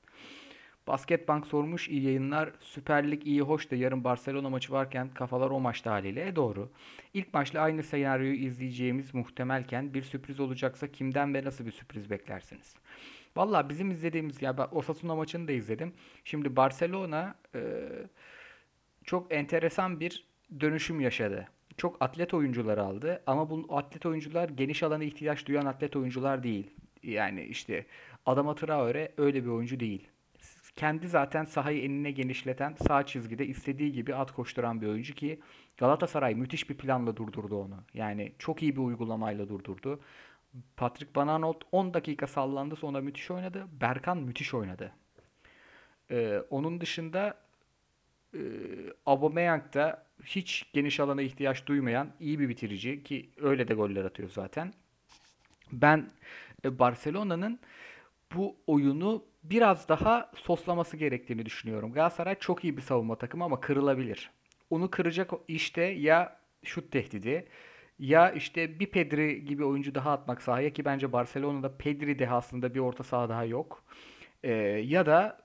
Basketbank 0.87 1.47
sormuş 1.47 1.89
iyi 1.89 2.03
yayınlar. 2.03 2.51
Süper 2.61 3.11
Lig 3.11 3.27
iyi 3.27 3.41
hoş 3.41 3.71
da 3.71 3.77
yarın 3.77 4.05
Barcelona 4.05 4.51
maçı 4.51 4.73
varken 4.73 5.09
kafalar 5.15 5.51
o 5.51 5.61
maçta 5.61 5.91
haliyle. 5.91 6.27
E 6.27 6.37
doğru. 6.37 6.71
İlk 7.15 7.35
maçla 7.35 7.61
aynı 7.61 7.83
senaryoyu 7.83 8.35
izleyeceğimiz 8.35 9.15
muhtemelken 9.15 9.95
bir 9.95 10.03
sürpriz 10.03 10.41
olacaksa 10.41 10.93
kimden 10.93 11.35
ve 11.35 11.45
nasıl 11.45 11.67
bir 11.67 11.73
sürpriz 11.73 12.11
beklersiniz? 12.11 12.75
Valla 13.37 13.69
bizim 13.69 13.91
izlediğimiz 13.91 14.43
ya 14.43 14.59
ben 14.59 14.69
Osasuna 14.73 15.15
maçını 15.15 15.49
da 15.49 15.53
izledim. 15.53 15.93
Şimdi 16.25 16.57
Barcelona 16.57 17.35
e, 17.55 17.61
çok 19.05 19.35
enteresan 19.35 20.01
bir 20.01 20.27
dönüşüm 20.61 21.01
yaşadı. 21.01 21.49
Çok 21.77 21.97
atlet 22.03 22.35
oyuncular 22.35 22.79
aldı 22.79 23.23
ama 23.27 23.51
bu 23.51 23.67
atlet 23.77 24.07
oyuncular 24.07 24.49
geniş 24.49 24.83
alana 24.83 25.05
ihtiyaç 25.05 25.47
duyan 25.47 25.67
atlet 25.67 25.97
oyuncular 25.97 26.43
değil. 26.43 26.71
Yani 27.03 27.45
işte 27.45 27.87
Adama 28.27 28.55
Traore 28.55 29.13
öyle 29.17 29.45
bir 29.45 29.49
oyuncu 29.49 29.81
değil. 29.81 30.09
Kendi 30.77 31.09
zaten 31.09 31.45
sahayı 31.45 31.83
enine 31.83 32.11
genişleten 32.11 32.77
sağ 32.87 33.07
çizgide 33.07 33.47
istediği 33.47 33.93
gibi 33.93 34.15
at 34.15 34.33
koşturan 34.33 34.81
bir 34.81 34.87
oyuncu 34.87 35.15
ki 35.15 35.41
Galatasaray 35.77 36.35
müthiş 36.35 36.71
bir 36.71 36.77
planla 36.77 37.17
durdurdu 37.17 37.57
onu. 37.57 37.77
Yani 37.95 38.33
çok 38.39 38.63
iyi 38.63 38.77
bir 38.77 38.81
uygulamayla 38.81 39.49
durdurdu. 39.49 40.01
Patrick 40.77 41.21
Van 41.21 41.29
Aanholt 41.29 41.65
10 41.73 41.95
dakika 41.95 42.27
sallandı 42.27 42.77
sonra 42.77 43.01
müthiş 43.01 43.31
oynadı. 43.31 43.67
Berkan 43.81 44.19
müthiş 44.19 44.55
oynadı. 44.55 44.93
Ee, 46.11 46.43
onun 46.51 46.81
dışında 46.81 47.39
e, 48.35 48.41
Aubameyang 49.07 49.75
da 49.75 50.07
hiç 50.25 50.71
geniş 50.73 51.01
alana 51.01 51.23
ihtiyaç 51.23 51.67
duymayan 51.67 52.13
iyi 52.21 52.39
bir 52.39 52.49
bitirici 52.49 53.03
ki 53.03 53.31
öyle 53.37 53.69
de 53.69 53.75
goller 53.75 54.05
atıyor 54.05 54.31
zaten. 54.31 54.73
Ben 55.73 56.11
e, 56.65 56.79
Barcelona'nın 56.79 57.61
bu 58.35 58.57
oyunu 58.67 59.25
biraz 59.43 59.89
daha 59.89 60.31
soslaması 60.35 60.97
gerektiğini 60.97 61.47
düşünüyorum. 61.47 61.93
Galatasaray 61.93 62.39
çok 62.39 62.65
iyi 62.65 62.77
bir 62.77 62.83
savunma 62.83 63.17
takımı 63.17 63.45
ama 63.45 63.61
kırılabilir. 63.61 64.31
Onu 64.71 64.91
kıracak 64.91 65.31
işte 65.49 65.83
ya 65.83 66.41
şut 66.65 66.93
tehdidi 66.93 67.49
ya 68.01 68.31
işte 68.31 68.81
bir 68.81 68.87
Pedri 68.87 69.45
gibi 69.45 69.65
oyuncu 69.65 69.95
daha 69.95 70.13
atmak 70.13 70.43
sahaya 70.43 70.71
ki 70.73 70.85
bence 70.85 71.13
Barcelona'da 71.13 71.77
Pedri 71.79 72.19
dehasında 72.19 72.75
bir 72.75 72.81
orta 72.81 73.05
saha 73.05 73.29
daha 73.29 73.45
yok. 73.45 73.85
Ee, 74.43 74.53
ya 74.87 75.07
da 75.07 75.39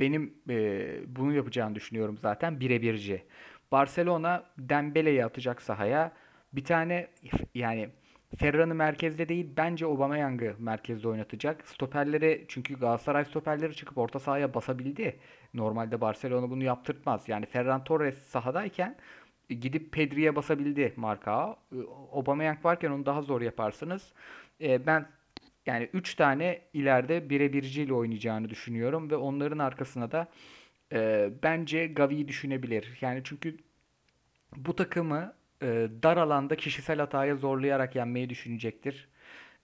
benim 0.00 0.34
e, 0.50 0.86
bunu 1.06 1.32
yapacağını 1.32 1.74
düşünüyorum 1.74 2.18
zaten 2.18 2.60
birebirci. 2.60 3.24
Barcelona 3.72 4.44
Dembele'yi 4.58 5.24
atacak 5.24 5.62
sahaya. 5.62 6.12
Bir 6.52 6.64
tane 6.64 7.08
yani 7.54 7.88
Ferran'ı 8.36 8.74
merkezde 8.74 9.28
değil 9.28 9.50
bence 9.56 9.86
Aubameyang'ı 9.86 10.54
merkezde 10.58 11.08
oynatacak. 11.08 11.68
Stoperleri 11.68 12.44
çünkü 12.48 12.78
Galatasaray 12.78 13.24
stoperleri 13.24 13.74
çıkıp 13.74 13.98
orta 13.98 14.18
sahaya 14.18 14.54
basabildi. 14.54 15.18
Normalde 15.54 16.00
Barcelona 16.00 16.50
bunu 16.50 16.64
yaptırtmaz. 16.64 17.28
Yani 17.28 17.46
Ferran 17.46 17.84
Torres 17.84 18.18
sahadayken 18.18 18.96
gidip 19.48 19.92
Pedri'ye 19.92 20.36
basabildi 20.36 20.92
marka. 20.96 21.56
Aubameyang 22.12 22.64
varken 22.64 22.90
onu 22.90 23.06
daha 23.06 23.22
zor 23.22 23.40
yaparsınız. 23.40 24.12
E, 24.60 24.86
ben 24.86 25.06
yani 25.66 25.88
3 25.92 26.14
tane 26.14 26.60
ileride 26.72 27.30
birebirciyle 27.30 27.94
oynayacağını 27.94 28.48
düşünüyorum 28.50 29.10
ve 29.10 29.16
onların 29.16 29.58
arkasına 29.58 30.12
da 30.12 30.28
e, 30.92 31.30
bence 31.42 31.86
Gavi'yi 31.86 32.28
düşünebilir. 32.28 32.98
Yani 33.00 33.20
çünkü 33.24 33.56
bu 34.56 34.76
takımı 34.76 35.34
e, 35.62 35.66
dar 36.02 36.16
alanda 36.16 36.56
kişisel 36.56 36.98
hataya 36.98 37.36
zorlayarak 37.36 37.96
yenmeyi 37.96 38.30
düşünecektir. 38.30 39.08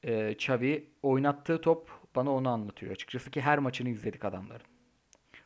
E, 0.03 0.31
Xavi 0.33 0.89
oynattığı 1.03 1.61
top 1.61 1.91
bana 2.17 2.31
onu 2.31 2.49
anlatıyor. 2.49 2.93
Açıkçası 2.93 3.31
ki 3.31 3.41
her 3.41 3.59
maçını 3.59 3.89
izledik 3.89 4.25
adamların. 4.25 4.67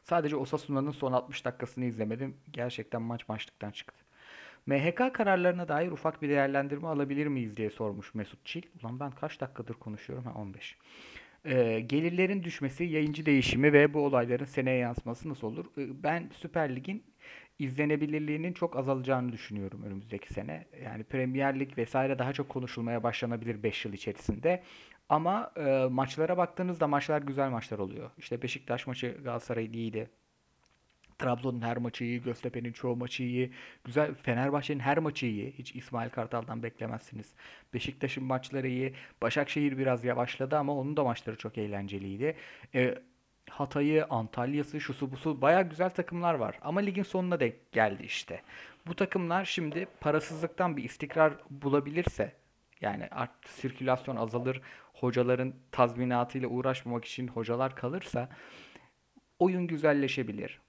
Sadece 0.02 0.36
Osasuna'nın 0.36 0.90
son 0.90 1.12
60 1.12 1.44
dakikasını 1.44 1.84
izlemedim. 1.84 2.36
Gerçekten 2.50 3.02
maç 3.02 3.28
maçlıktan 3.28 3.70
çıktı. 3.70 4.03
MHK 4.66 5.14
kararlarına 5.14 5.68
dair 5.68 5.90
ufak 5.90 6.22
bir 6.22 6.28
değerlendirme 6.28 6.88
alabilir 6.88 7.26
miyiz 7.26 7.56
diye 7.56 7.70
sormuş 7.70 8.14
Mesut 8.14 8.46
Çil. 8.46 8.62
Ulan 8.82 9.00
ben 9.00 9.10
kaç 9.10 9.40
dakikadır 9.40 9.74
konuşuyorum? 9.74 10.24
Ha 10.24 10.34
15. 10.34 10.76
Ee, 11.44 11.80
gelirlerin 11.80 12.42
düşmesi, 12.42 12.84
yayıncı 12.84 13.26
değişimi 13.26 13.72
ve 13.72 13.94
bu 13.94 14.00
olayların 14.00 14.44
seneye 14.44 14.78
yansıması 14.78 15.28
nasıl 15.28 15.46
olur? 15.46 15.66
Ee, 15.78 16.02
ben 16.02 16.30
Süper 16.34 16.76
Lig'in 16.76 17.04
izlenebilirliğinin 17.58 18.52
çok 18.52 18.76
azalacağını 18.76 19.32
düşünüyorum 19.32 19.82
önümüzdeki 19.82 20.32
sene. 20.34 20.66
Yani 20.84 21.04
Premier 21.04 21.60
Lig 21.60 21.78
vesaire 21.78 22.18
daha 22.18 22.32
çok 22.32 22.48
konuşulmaya 22.48 23.02
başlanabilir 23.02 23.62
5 23.62 23.84
yıl 23.84 23.92
içerisinde. 23.92 24.62
Ama 25.08 25.52
e, 25.56 25.86
maçlara 25.90 26.36
baktığınızda 26.36 26.86
maçlar 26.86 27.22
güzel 27.22 27.50
maçlar 27.50 27.78
oluyor. 27.78 28.10
İşte 28.18 28.42
Beşiktaş 28.42 28.86
maçı 28.86 29.18
Galatasaray'ın 29.24 29.72
iyiydi. 29.72 30.10
Trabzon'un 31.18 31.60
her 31.60 31.76
maçı 31.76 32.04
iyi, 32.04 32.22
Göztepe'nin 32.22 32.72
çoğu 32.72 32.96
maçı 32.96 33.22
iyi. 33.22 33.52
Güzel 33.84 34.14
Fenerbahçe'nin 34.14 34.80
her 34.80 34.98
maçı 34.98 35.26
iyi. 35.26 35.52
Hiç 35.58 35.76
İsmail 35.76 36.10
Kartal'dan 36.10 36.62
beklemezsiniz. 36.62 37.34
Beşiktaş'ın 37.74 38.24
maçları 38.24 38.68
iyi. 38.68 38.94
Başakşehir 39.22 39.78
biraz 39.78 40.04
yavaşladı 40.04 40.58
ama 40.58 40.74
onun 40.74 40.96
da 40.96 41.04
maçları 41.04 41.36
çok 41.36 41.58
eğlenceliydi. 41.58 42.36
E, 42.74 42.94
Hatay'ı, 43.50 44.06
Antalya'sı, 44.10 44.80
şusu 44.80 45.12
busu 45.12 45.42
baya 45.42 45.62
güzel 45.62 45.90
takımlar 45.90 46.34
var. 46.34 46.58
Ama 46.62 46.80
ligin 46.80 47.02
sonuna 47.02 47.40
denk 47.40 47.72
geldi 47.72 48.02
işte. 48.02 48.42
Bu 48.86 48.96
takımlar 48.96 49.44
şimdi 49.44 49.86
parasızlıktan 50.00 50.76
bir 50.76 50.84
istikrar 50.84 51.32
bulabilirse 51.50 52.32
yani 52.80 53.08
artık 53.10 53.50
sirkülasyon 53.50 54.16
azalır, 54.16 54.60
hocaların 54.92 55.54
tazminatıyla 55.72 56.48
uğraşmamak 56.48 57.04
için 57.04 57.28
hocalar 57.28 57.76
kalırsa 57.76 58.28
oyun 59.38 59.66
güzelleşebilir. 59.66 60.60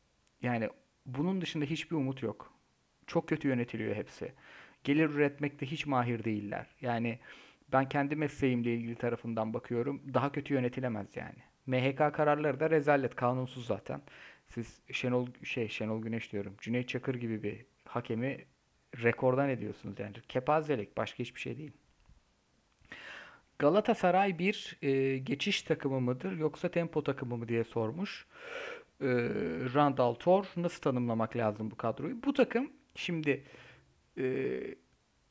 Yani 0.46 0.70
bunun 1.06 1.42
dışında 1.42 1.66
hiçbir 1.66 1.96
umut 1.96 2.24
yok. 2.24 2.54
Çok 3.08 3.30
kötü 3.30 3.48
yönetiliyor 3.48 3.96
hepsi. 3.96 4.34
Gelir 4.84 5.10
üretmekte 5.10 5.66
hiç 5.66 5.86
mahir 5.86 6.24
değiller. 6.24 6.68
Yani 6.82 7.20
ben 7.72 7.90
kendi 7.90 8.16
mesleğimle 8.16 8.76
ilgili 8.76 8.96
tarafından 8.96 9.54
bakıyorum. 9.54 10.02
Daha 10.14 10.32
kötü 10.32 10.54
yönetilemez 10.54 11.16
yani. 11.16 11.38
MHK 11.66 11.98
kararları 12.14 12.60
da 12.60 12.70
rezalet, 12.70 13.16
kanunsuz 13.16 13.66
zaten. 13.66 14.02
Siz 14.48 14.82
Şenol 14.92 15.28
şey 15.44 15.70
Şenol 15.70 16.02
Güneş 16.02 16.32
diyorum. 16.32 16.56
Cüneyt 16.58 16.90
Çakır 16.90 17.16
gibi 17.16 17.44
bir 17.44 17.66
hakemi 17.86 18.46
rekordan 19.04 19.50
ediyorsunuz 19.50 20.00
yani. 20.00 20.14
Kepazelik 20.30 20.98
başka 20.98 21.20
hiçbir 21.20 21.42
şey 21.42 21.58
değil. 21.58 21.72
Galatasaray 23.60 24.40
bir 24.40 24.78
e, 24.82 25.18
geçiş 25.18 25.62
takımı 25.62 26.02
mıdır 26.02 26.38
yoksa 26.38 26.70
tempo 26.70 27.04
takımı 27.04 27.38
mı 27.38 27.48
diye 27.48 27.64
sormuş. 27.64 28.28
E, 29.02 29.08
Randall 29.74 30.14
Tor 30.14 30.46
nasıl 30.58 30.82
tanımlamak 30.82 31.36
lazım 31.36 31.72
bu 31.72 31.76
kadroyu? 31.76 32.24
Bu 32.24 32.34
takım 32.34 32.72
şimdi 32.96 33.44
e, 34.18 34.24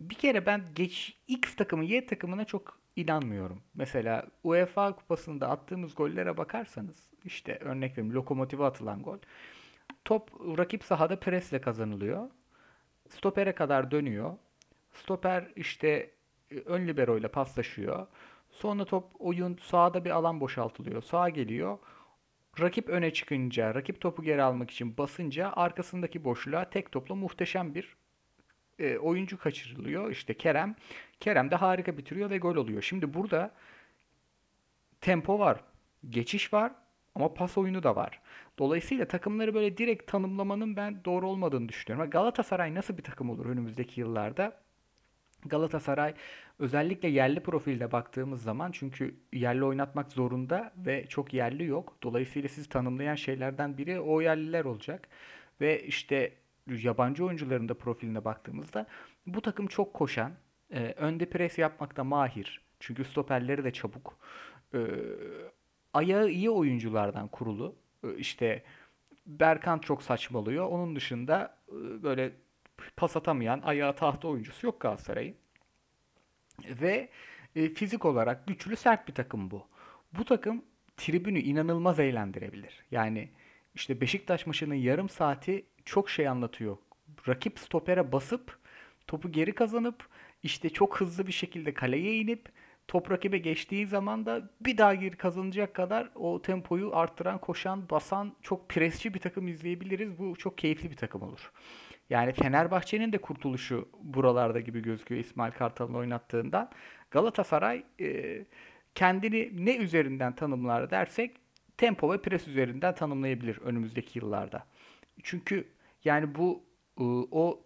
bir 0.00 0.14
kere 0.14 0.46
ben 0.46 0.64
geç 0.74 1.18
X 1.28 1.56
takımı 1.56 1.84
Y 1.84 2.06
takımına 2.06 2.44
çok 2.44 2.78
inanmıyorum. 2.96 3.60
Mesela 3.74 4.26
UEFA 4.44 4.96
kupasında 4.96 5.48
attığımız 5.48 5.94
gollere 5.94 6.36
bakarsanız 6.36 7.10
işte 7.24 7.58
örnek 7.60 7.92
vereyim 7.92 8.14
Lokomotiv'e 8.14 8.64
atılan 8.64 9.02
gol. 9.02 9.18
Top 10.04 10.30
rakip 10.58 10.84
sahada 10.84 11.20
presle 11.20 11.60
kazanılıyor. 11.60 12.30
Stopere 13.08 13.52
kadar 13.52 13.90
dönüyor. 13.90 14.36
Stoper 14.92 15.52
işte 15.56 16.10
e, 16.50 16.56
ön 16.56 16.88
libero 16.88 17.18
ile 17.18 17.28
paslaşıyor. 17.28 18.06
Sonra 18.50 18.84
top 18.84 19.10
oyun 19.18 19.58
sağda 19.62 20.04
bir 20.04 20.10
alan 20.10 20.40
boşaltılıyor. 20.40 21.02
Sağa 21.02 21.28
geliyor. 21.28 21.78
Rakip 22.60 22.88
öne 22.88 23.12
çıkınca, 23.12 23.74
rakip 23.74 24.00
topu 24.00 24.22
geri 24.22 24.42
almak 24.42 24.70
için 24.70 24.96
basınca 24.98 25.52
arkasındaki 25.56 26.24
boşluğa 26.24 26.70
tek 26.70 26.92
topla 26.92 27.14
muhteşem 27.14 27.74
bir 27.74 27.96
e, 28.78 28.98
oyuncu 28.98 29.38
kaçırılıyor. 29.38 30.10
İşte 30.10 30.34
Kerem. 30.34 30.76
Kerem 31.20 31.50
de 31.50 31.56
harika 31.56 31.98
bitiriyor 31.98 32.30
ve 32.30 32.38
gol 32.38 32.56
oluyor. 32.56 32.82
Şimdi 32.82 33.14
burada 33.14 33.54
tempo 35.00 35.38
var, 35.38 35.60
geçiş 36.10 36.52
var 36.52 36.72
ama 37.14 37.34
pas 37.34 37.58
oyunu 37.58 37.82
da 37.82 37.96
var. 37.96 38.20
Dolayısıyla 38.58 39.08
takımları 39.08 39.54
böyle 39.54 39.76
direkt 39.76 40.06
tanımlamanın 40.06 40.76
ben 40.76 41.04
doğru 41.04 41.28
olmadığını 41.28 41.68
düşünüyorum. 41.68 42.10
Galatasaray 42.10 42.74
nasıl 42.74 42.98
bir 42.98 43.02
takım 43.02 43.30
olur 43.30 43.46
önümüzdeki 43.46 44.00
yıllarda? 44.00 44.63
Galatasaray 45.44 46.14
özellikle 46.58 47.08
yerli 47.08 47.40
profilde 47.40 47.92
baktığımız 47.92 48.42
zaman 48.42 48.72
çünkü 48.72 49.14
yerli 49.32 49.64
oynatmak 49.64 50.12
zorunda 50.12 50.72
ve 50.76 51.06
çok 51.06 51.34
yerli 51.34 51.64
yok. 51.64 51.96
Dolayısıyla 52.02 52.48
sizi 52.48 52.68
tanımlayan 52.68 53.14
şeylerden 53.14 53.78
biri 53.78 54.00
o 54.00 54.20
yerliler 54.20 54.64
olacak. 54.64 55.08
Ve 55.60 55.82
işte 55.82 56.32
yabancı 56.66 57.24
oyuncuların 57.24 57.68
da 57.68 57.74
profiline 57.74 58.24
baktığımızda 58.24 58.86
bu 59.26 59.40
takım 59.42 59.66
çok 59.66 59.94
koşan, 59.94 60.32
e, 60.70 60.80
önde 60.96 61.26
pres 61.26 61.58
yapmakta 61.58 62.04
mahir. 62.04 62.60
Çünkü 62.80 63.04
stoperleri 63.04 63.64
de 63.64 63.72
çabuk. 63.72 64.18
E, 64.74 64.78
ayağı 65.92 66.30
iyi 66.30 66.50
oyunculardan 66.50 67.28
kurulu. 67.28 67.76
E, 68.04 68.16
işte 68.16 68.62
Berkant 69.26 69.82
çok 69.82 70.02
saçmalıyor. 70.02 70.66
Onun 70.66 70.96
dışında 70.96 71.56
e, 71.68 72.02
böyle 72.02 72.32
pas 72.96 73.16
atamayan, 73.16 73.60
ayağı 73.64 73.96
tahta 73.96 74.28
oyuncusu 74.28 74.66
yok 74.66 74.80
Galatasaray'ın. 74.80 75.36
Ve 76.64 77.08
e, 77.56 77.68
fizik 77.68 78.04
olarak 78.04 78.46
güçlü 78.46 78.76
sert 78.76 79.08
bir 79.08 79.14
takım 79.14 79.50
bu. 79.50 79.66
Bu 80.12 80.24
takım 80.24 80.64
tribünü 80.96 81.38
inanılmaz 81.38 82.00
eğlendirebilir. 82.00 82.84
Yani 82.90 83.28
işte 83.74 84.00
Beşiktaş 84.00 84.46
maçının 84.46 84.74
yarım 84.74 85.08
saati 85.08 85.66
çok 85.84 86.10
şey 86.10 86.28
anlatıyor. 86.28 86.76
Rakip 87.28 87.58
stopere 87.58 88.12
basıp 88.12 88.58
topu 89.06 89.32
geri 89.32 89.54
kazanıp 89.54 90.08
işte 90.42 90.70
çok 90.70 91.00
hızlı 91.00 91.26
bir 91.26 91.32
şekilde 91.32 91.74
kaleye 91.74 92.16
inip 92.16 92.48
top 92.88 93.10
rakibe 93.10 93.38
geçtiği 93.38 93.86
zaman 93.86 94.26
da 94.26 94.50
bir 94.60 94.78
daha 94.78 94.94
geri 94.94 95.16
kazanacak 95.16 95.74
kadar 95.74 96.10
o 96.14 96.42
tempoyu 96.42 96.96
arttıran, 96.96 97.38
koşan, 97.38 97.90
basan 97.90 98.32
çok 98.42 98.68
presçi 98.68 99.14
bir 99.14 99.20
takım 99.20 99.48
izleyebiliriz. 99.48 100.18
Bu 100.18 100.36
çok 100.36 100.58
keyifli 100.58 100.90
bir 100.90 100.96
takım 100.96 101.22
olur. 101.22 101.52
Yani 102.10 102.32
Fenerbahçe'nin 102.32 103.12
de 103.12 103.18
kurtuluşu 103.18 103.88
buralarda 104.02 104.60
gibi 104.60 104.82
gözüküyor 104.82 105.20
İsmail 105.20 105.52
Kartal'ın 105.52 105.94
oynattığından. 105.94 106.70
Galatasaray 107.10 107.84
e, 108.00 108.44
kendini 108.94 109.66
ne 109.66 109.76
üzerinden 109.76 110.34
tanımlar 110.34 110.90
dersek 110.90 111.36
tempo 111.76 112.12
ve 112.12 112.22
pres 112.22 112.48
üzerinden 112.48 112.94
tanımlayabilir 112.94 113.58
önümüzdeki 113.58 114.18
yıllarda. 114.18 114.66
Çünkü 115.22 115.68
yani 116.04 116.34
bu 116.34 116.62
e, 116.98 117.04
o 117.30 117.60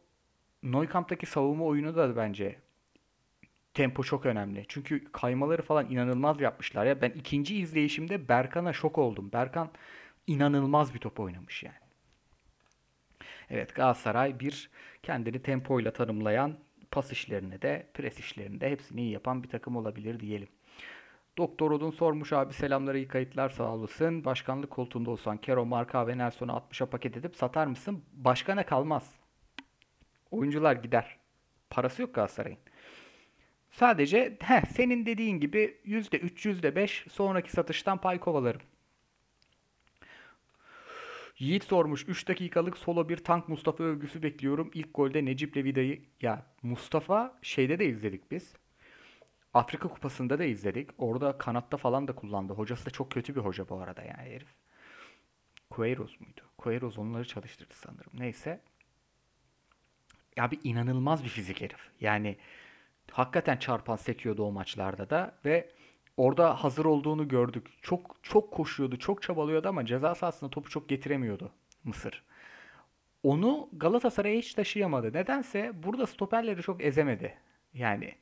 Neukamp'taki 0.62 1.26
savunma 1.26 1.64
oyunu 1.64 1.96
da 1.96 2.16
bence 2.16 2.56
tempo 3.74 4.02
çok 4.02 4.26
önemli. 4.26 4.64
Çünkü 4.68 5.04
kaymaları 5.12 5.62
falan 5.62 5.90
inanılmaz 5.90 6.40
yapmışlar 6.40 6.86
ya. 6.86 7.00
Ben 7.00 7.10
ikinci 7.10 7.56
izleyişimde 7.56 8.28
Berkan'a 8.28 8.72
şok 8.72 8.98
oldum. 8.98 9.32
Berkan 9.32 9.70
inanılmaz 10.26 10.94
bir 10.94 10.98
top 10.98 11.20
oynamış 11.20 11.62
yani. 11.62 11.87
Evet 13.50 13.74
Galatasaray 13.74 14.40
bir 14.40 14.70
kendini 15.02 15.42
tempoyla 15.42 15.92
tanımlayan 15.92 16.56
pas 16.90 17.12
işlerini 17.12 17.62
de 17.62 17.86
pres 17.94 18.18
işlerini 18.18 18.60
de 18.60 18.70
hepsini 18.70 19.00
iyi 19.00 19.10
yapan 19.10 19.42
bir 19.42 19.48
takım 19.48 19.76
olabilir 19.76 20.20
diyelim. 20.20 20.48
Doktor 21.38 21.70
Odun 21.70 21.90
sormuş 21.90 22.32
abi 22.32 22.52
selamları 22.52 22.98
iyi 22.98 23.08
kayıtlar 23.08 23.50
sağ 23.50 23.74
olasın. 23.74 24.24
Başkanlık 24.24 24.70
koltuğunda 24.70 25.10
olsan 25.10 25.36
Kero, 25.36 25.66
Marka 25.66 26.06
ve 26.06 26.18
Nelson'u 26.18 26.52
60'a 26.52 26.86
paket 26.86 27.16
edip 27.16 27.36
satar 27.36 27.66
mısın? 27.66 28.04
Başkana 28.12 28.66
kalmaz. 28.66 29.14
Oyuncular 30.30 30.76
gider. 30.76 31.16
Parası 31.70 32.02
yok 32.02 32.14
Galatasaray'ın. 32.14 32.58
Sadece 33.70 34.36
heh, 34.40 34.64
senin 34.64 35.06
dediğin 35.06 35.40
gibi 35.40 35.80
%3, 35.84 36.46
%5 36.46 37.10
sonraki 37.10 37.52
satıştan 37.52 37.98
pay 37.98 38.20
kovalarım. 38.20 38.60
Yiğit 41.38 41.64
sormuş 41.64 42.04
3 42.08 42.28
dakikalık 42.28 42.78
solo 42.78 43.08
bir 43.08 43.16
tank 43.16 43.48
Mustafa 43.48 43.84
övgüsü 43.84 44.22
bekliyorum. 44.22 44.70
İlk 44.74 44.94
golde 44.94 45.24
Necip'le 45.24 45.56
Vida'yı 45.56 46.02
ya 46.22 46.46
Mustafa 46.62 47.38
şeyde 47.42 47.78
de 47.78 47.86
izledik 47.86 48.30
biz. 48.30 48.54
Afrika 49.54 49.88
Kupası'nda 49.88 50.38
da 50.38 50.44
izledik. 50.44 50.90
Orada 50.98 51.38
kanatta 51.38 51.76
falan 51.76 52.08
da 52.08 52.14
kullandı. 52.14 52.52
Hocası 52.52 52.86
da 52.86 52.90
çok 52.90 53.10
kötü 53.10 53.34
bir 53.36 53.40
hoca 53.40 53.68
bu 53.68 53.80
arada 53.80 54.02
yani 54.02 54.30
herif. 54.34 54.48
Queiroz 55.70 56.20
muydu? 56.20 56.40
Queiroz 56.58 56.98
onları 56.98 57.24
çalıştırdı 57.24 57.74
sanırım. 57.74 58.12
Neyse. 58.14 58.60
Ya 60.36 60.50
bir 60.50 60.58
inanılmaz 60.64 61.24
bir 61.24 61.28
fizik 61.28 61.60
herif. 61.60 61.90
Yani 62.00 62.36
hakikaten 63.10 63.56
çarpan 63.56 63.96
sekiyordu 63.96 64.42
o 64.42 64.52
maçlarda 64.52 65.10
da 65.10 65.38
ve 65.44 65.70
orada 66.18 66.64
hazır 66.64 66.84
olduğunu 66.84 67.28
gördük. 67.28 67.66
Çok 67.82 68.16
çok 68.22 68.52
koşuyordu, 68.52 68.98
çok 68.98 69.22
çabalıyordu 69.22 69.68
ama 69.68 69.86
ceza 69.86 70.14
sahasında 70.14 70.50
topu 70.50 70.70
çok 70.70 70.88
getiremiyordu 70.88 71.50
Mısır. 71.84 72.24
Onu 73.22 73.68
Galatasaray'a 73.72 74.38
hiç 74.38 74.54
taşıyamadı. 74.54 75.12
Nedense 75.12 75.72
burada 75.82 76.06
stoperleri 76.06 76.62
çok 76.62 76.84
ezemedi. 76.84 77.34
Yani 77.74 78.14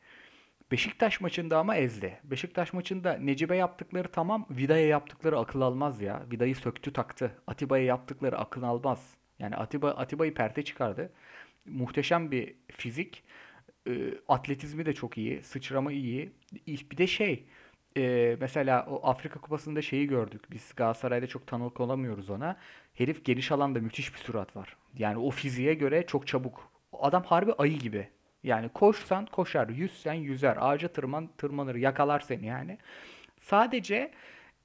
Beşiktaş 0.73 1.21
maçında 1.21 1.59
ama 1.59 1.77
ezdi. 1.77 2.21
Beşiktaş 2.25 2.73
maçında 2.73 3.13
Necibe 3.13 3.57
yaptıkları 3.57 4.09
tamam, 4.09 4.47
Vida'ya 4.51 4.87
yaptıkları 4.87 5.39
akıl 5.39 5.61
almaz 5.61 6.01
ya. 6.01 6.23
Vida'yı 6.33 6.57
söktü 6.57 6.93
taktı. 6.93 7.33
Atiba'ya 7.47 7.85
yaptıkları 7.85 8.39
akıl 8.39 8.63
almaz. 8.63 9.15
Yani 9.39 9.57
Atiba 9.57 9.91
Atiba'yı 9.91 10.35
perte 10.35 10.63
çıkardı. 10.65 11.13
Muhteşem 11.67 12.31
bir 12.31 12.55
fizik. 12.69 13.25
E, 13.89 13.93
atletizmi 14.29 14.87
de 14.87 14.93
çok 14.93 15.19
iyi. 15.19 15.43
Sıçrama 15.43 15.93
iyi. 15.93 16.33
Bir 16.67 16.97
de 16.97 17.07
şey 17.07 17.45
e, 17.97 18.37
mesela 18.41 18.87
o 18.91 19.09
Afrika 19.09 19.41
Kupası'nda 19.41 19.83
şeyi 19.83 20.07
gördük. 20.07 20.43
Biz 20.51 20.73
Galatasaray'da 20.77 21.27
çok 21.27 21.47
tanık 21.47 21.81
olamıyoruz 21.81 22.31
ona. 22.31 22.57
Herif 22.95 23.25
geniş 23.25 23.53
alanda 23.53 23.81
müthiş 23.81 24.15
bir 24.15 24.19
sürat 24.19 24.57
var. 24.57 24.77
Yani 24.99 25.19
o 25.19 25.31
fiziğe 25.31 25.75
göre 25.75 26.07
çok 26.07 26.27
çabuk. 26.27 26.71
Adam 26.93 27.23
harbi 27.23 27.53
ayı 27.53 27.79
gibi. 27.79 28.09
Yani 28.43 28.69
koşsan 28.69 29.27
koşar, 29.27 29.69
yüzsen 29.69 30.15
yüzer, 30.15 30.57
ağaca 30.61 30.89
tırman 30.89 31.29
tırmanır, 31.39 31.75
yakalar 31.75 32.21
seni 32.21 32.47
yani. 32.47 32.79
Sadece 33.41 34.11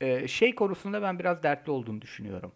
e, 0.01 0.27
şey 0.27 0.55
konusunda 0.55 1.01
ben 1.01 1.19
biraz 1.19 1.43
dertli 1.43 1.71
olduğunu 1.71 2.01
düşünüyorum. 2.01 2.51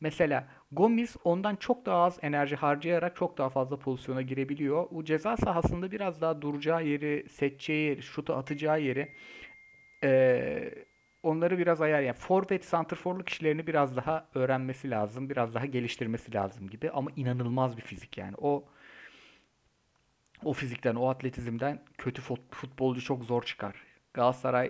Mesela 0.00 0.48
Gomis 0.72 1.16
ondan 1.24 1.56
çok 1.56 1.86
daha 1.86 2.04
az 2.04 2.18
enerji 2.22 2.56
harcayarak 2.56 3.16
çok 3.16 3.38
daha 3.38 3.48
fazla 3.48 3.78
pozisyona 3.78 4.22
girebiliyor. 4.22 4.86
O 4.90 5.04
ceza 5.04 5.36
sahasında 5.36 5.90
biraz 5.90 6.20
daha 6.20 6.42
duracağı 6.42 6.84
yeri, 6.84 7.28
seçeceği 7.28 7.88
yeri, 7.88 8.02
şutu 8.02 8.34
atacağı 8.34 8.80
yeri 8.80 9.08
e, 10.04 10.70
onları 11.22 11.58
biraz 11.58 11.80
ayar 11.80 12.00
yani 12.00 12.16
forvet, 12.16 12.64
santrforluk 12.64 13.28
işlerini 13.28 13.66
biraz 13.66 13.96
daha 13.96 14.28
öğrenmesi 14.34 14.90
lazım, 14.90 15.30
biraz 15.30 15.54
daha 15.54 15.66
geliştirmesi 15.66 16.34
lazım 16.34 16.68
gibi 16.68 16.90
ama 16.90 17.10
inanılmaz 17.16 17.76
bir 17.76 17.82
fizik 17.82 18.18
yani. 18.18 18.34
O 18.38 18.64
o 20.44 20.52
fizikten, 20.52 20.94
o 20.94 21.08
atletizmden 21.08 21.82
kötü 21.98 22.22
futbolcu 22.50 23.00
çok 23.00 23.24
zor 23.24 23.42
çıkar. 23.42 23.74
Galatasaray 24.14 24.68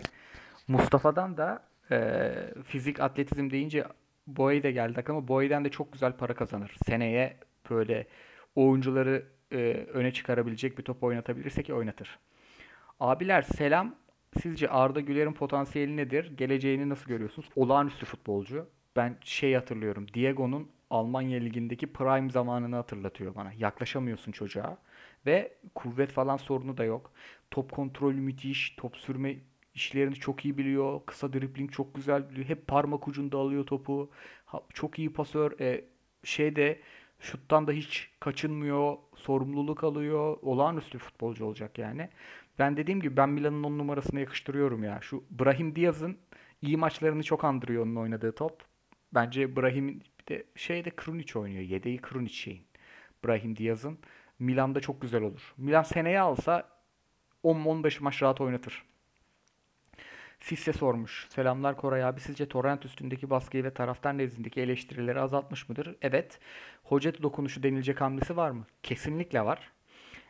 Mustafa'dan 0.69 1.37
da 1.37 1.63
e, 1.91 2.33
fizik 2.65 3.01
atletizm 3.01 3.51
deyince 3.51 3.85
Boye 4.27 4.63
de 4.63 4.73
geldi 4.73 5.05
ama 5.09 5.29
Boye'den 5.29 5.65
de 5.65 5.71
çok 5.71 5.93
güzel 5.93 6.13
para 6.13 6.35
kazanır. 6.35 6.77
Seneye 6.87 7.37
böyle 7.71 8.07
oyuncuları 8.55 9.27
e, 9.53 9.57
öne 9.93 10.13
çıkarabilecek 10.13 10.79
bir 10.79 10.83
top 10.83 11.03
oynatabilirsek 11.03 11.71
oynatır. 11.71 12.19
Abiler 13.01 13.43
selam. 13.43 13.95
Sizce 14.43 14.69
Arda 14.69 15.01
Güler'in 15.01 15.33
potansiyeli 15.33 15.97
nedir? 15.97 16.37
Geleceğini 16.37 16.89
nasıl 16.89 17.07
görüyorsunuz? 17.07 17.49
Olağanüstü 17.57 18.07
futbolcu. 18.07 18.69
Ben 18.97 19.17
şey 19.21 19.55
hatırlıyorum. 19.55 20.07
Diego'nun 20.15 20.69
Almanya 20.91 21.41
Ligi'ndeki 21.41 21.87
prime 21.93 22.31
zamanını 22.31 22.77
hatırlatıyor 22.77 23.35
bana. 23.35 23.53
Yaklaşamıyorsun 23.59 24.33
çocuğa. 24.33 24.79
Ve 25.27 25.53
kuvvet 25.75 26.11
falan 26.13 26.37
sorunu 26.37 26.77
da 26.77 26.85
yok. 26.85 27.13
Top 27.51 27.73
kontrolü 27.73 28.21
müthiş. 28.21 28.75
Top 28.77 28.97
sürme 28.97 29.37
işlerini 29.75 30.15
çok 30.15 30.45
iyi 30.45 30.59
biliyor. 30.59 31.01
Kısa 31.07 31.33
dribbling 31.33 31.73
çok 31.73 31.95
güzel 31.95 32.31
biliyor. 32.31 32.49
Hep 32.49 32.67
parmak 32.67 33.09
ucunda 33.09 33.39
alıyor 33.39 33.67
topu. 33.67 34.11
Çok 34.75 34.99
iyi 34.99 35.13
pasör. 35.13 35.61
E, 35.61 35.85
şeyde 36.25 36.81
şuttan 37.21 37.67
da 37.67 37.73
hiç 37.73 38.11
kaçınmıyor. 38.21 38.97
Sorumluluk 39.17 39.85
alıyor. 39.85 40.37
Olağanüstü 40.43 40.99
futbolcu 40.99 41.45
olacak 41.45 41.79
yani. 41.79 42.09
Ben 42.59 42.77
dediğim 42.77 43.01
gibi 43.01 43.17
ben 43.17 43.29
Milan'ın 43.29 43.63
on 43.63 43.79
numarasına 43.79 44.21
yakıştırıyorum 44.21 44.85
ya. 44.85 44.99
Şu 45.03 45.25
Brahim 45.31 45.77
Diaz'ın 45.77 46.19
iyi 46.63 46.77
maçlarını 46.77 47.23
çok 47.23 47.45
andırıyor 47.45 47.83
onun 47.87 47.97
oynadığı 47.97 48.35
top. 48.35 48.63
Bence 49.15 49.57
Brahim 49.57 50.01
bir 50.21 50.27
de 50.35 50.45
şeyde 50.57 50.91
Krunic 50.91 51.39
oynuyor. 51.39 51.63
Yedeği 51.63 51.99
Krunic 51.99 52.35
şeyin. 52.35 52.63
Brahim 53.25 53.57
Diaz'ın. 53.57 53.99
Milan'da 54.39 54.81
çok 54.81 55.03
güzel 55.03 55.23
olur. 55.23 55.55
Milan 55.57 55.83
seneye 55.83 56.21
alsa 56.21 56.69
10-15 57.45 58.03
maç 58.03 58.23
rahat 58.23 58.41
oynatır. 58.41 58.85
Sisse 60.41 60.73
sormuş. 60.73 61.27
Selamlar 61.31 61.77
Koray 61.77 62.05
abi. 62.05 62.21
Sizce 62.21 62.49
Torrent 62.49 62.85
üstündeki 62.85 63.31
baskıyı 63.31 63.65
ve 63.65 63.75
taraftar 63.75 64.19
nezdindeki 64.19 64.61
eleştirileri 64.61 65.21
azaltmış 65.21 65.69
mıdır? 65.69 65.97
Evet. 66.03 66.41
Hoca 66.85 67.23
dokunuşu 67.23 67.63
denilecek 67.63 68.01
hamlesi 68.01 68.37
var 68.37 68.51
mı? 68.51 68.67
Kesinlikle 68.83 69.45
var. 69.45 69.73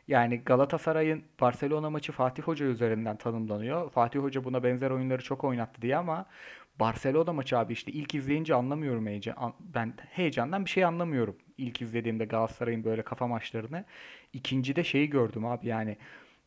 Yani 0.09 0.39
Galatasaray'ın 0.45 1.23
Barcelona 1.41 1.91
maçı 1.91 2.13
Fatih 2.13 2.43
Hoca 2.43 2.67
üzerinden 2.67 3.17
tanımlanıyor. 3.17 3.91
Fatih 3.91 4.21
Hoca 4.21 4.45
buna 4.45 4.63
benzer 4.63 4.91
oyunları 4.91 5.23
çok 5.23 5.45
oynattı 5.45 5.83
diye 5.83 5.97
ama 5.97 6.27
Barcelona 6.81 7.33
maçı 7.33 7.59
abi 7.59 7.73
işte 7.73 7.93
ilk 7.93 8.15
izleyince 8.15 8.55
anlamıyorum 8.55 9.07
heyecan. 9.07 9.55
Ben 9.61 9.95
heyecandan 10.11 10.65
bir 10.65 10.71
şey 10.71 10.85
anlamıyorum. 10.85 11.37
İlk 11.59 11.83
izlediğimde 11.83 12.25
Galatasaray'ın 12.25 12.85
böyle 12.85 13.03
kafa 13.03 13.27
maçlarını. 13.27 13.85
İkincide 14.33 14.85
şeyi 14.85 15.11
gördüm 15.11 15.47
abi 15.47 15.67
yani. 15.67 15.97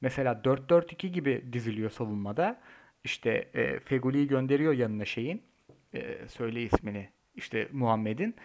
Mesela 0.01 0.41
4-4-2 0.43 1.07
gibi 1.07 1.45
diziliyor 1.53 1.89
savunmada. 1.89 2.61
İşte 3.03 3.49
e, 3.53 3.79
Feguli'yi 3.79 4.27
gönderiyor 4.27 4.73
yanına 4.73 5.05
şeyin. 5.05 5.41
E, 5.93 6.27
söyle 6.27 6.63
ismini. 6.63 7.09
İşte 7.35 7.67
Muhammed'in. 7.71 8.35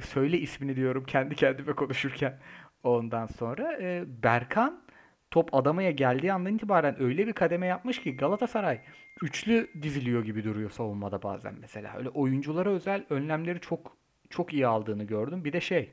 Söyle 0.00 0.38
ismini 0.38 0.76
diyorum 0.76 1.04
kendi 1.04 1.34
kendime 1.34 1.72
konuşurken. 1.72 2.38
Ondan 2.84 3.26
sonra 3.26 3.78
e, 3.80 4.04
Berkan 4.22 4.82
top 5.30 5.54
adamaya 5.54 5.90
geldiği 5.90 6.32
andan 6.32 6.54
itibaren 6.54 7.02
öyle 7.02 7.26
bir 7.26 7.32
kademe 7.32 7.66
yapmış 7.66 8.00
ki 8.00 8.16
Galatasaray 8.16 8.80
üçlü 9.22 9.70
diziliyor 9.82 10.24
gibi 10.24 10.44
duruyor 10.44 10.70
savunmada 10.70 11.22
bazen 11.22 11.54
mesela. 11.60 11.96
Öyle 11.96 12.08
oyunculara 12.08 12.70
özel 12.70 13.04
önlemleri 13.10 13.60
çok 13.60 13.96
çok 14.30 14.52
iyi 14.52 14.66
aldığını 14.66 15.04
gördüm. 15.04 15.44
Bir 15.44 15.52
de 15.52 15.60
şey 15.60 15.92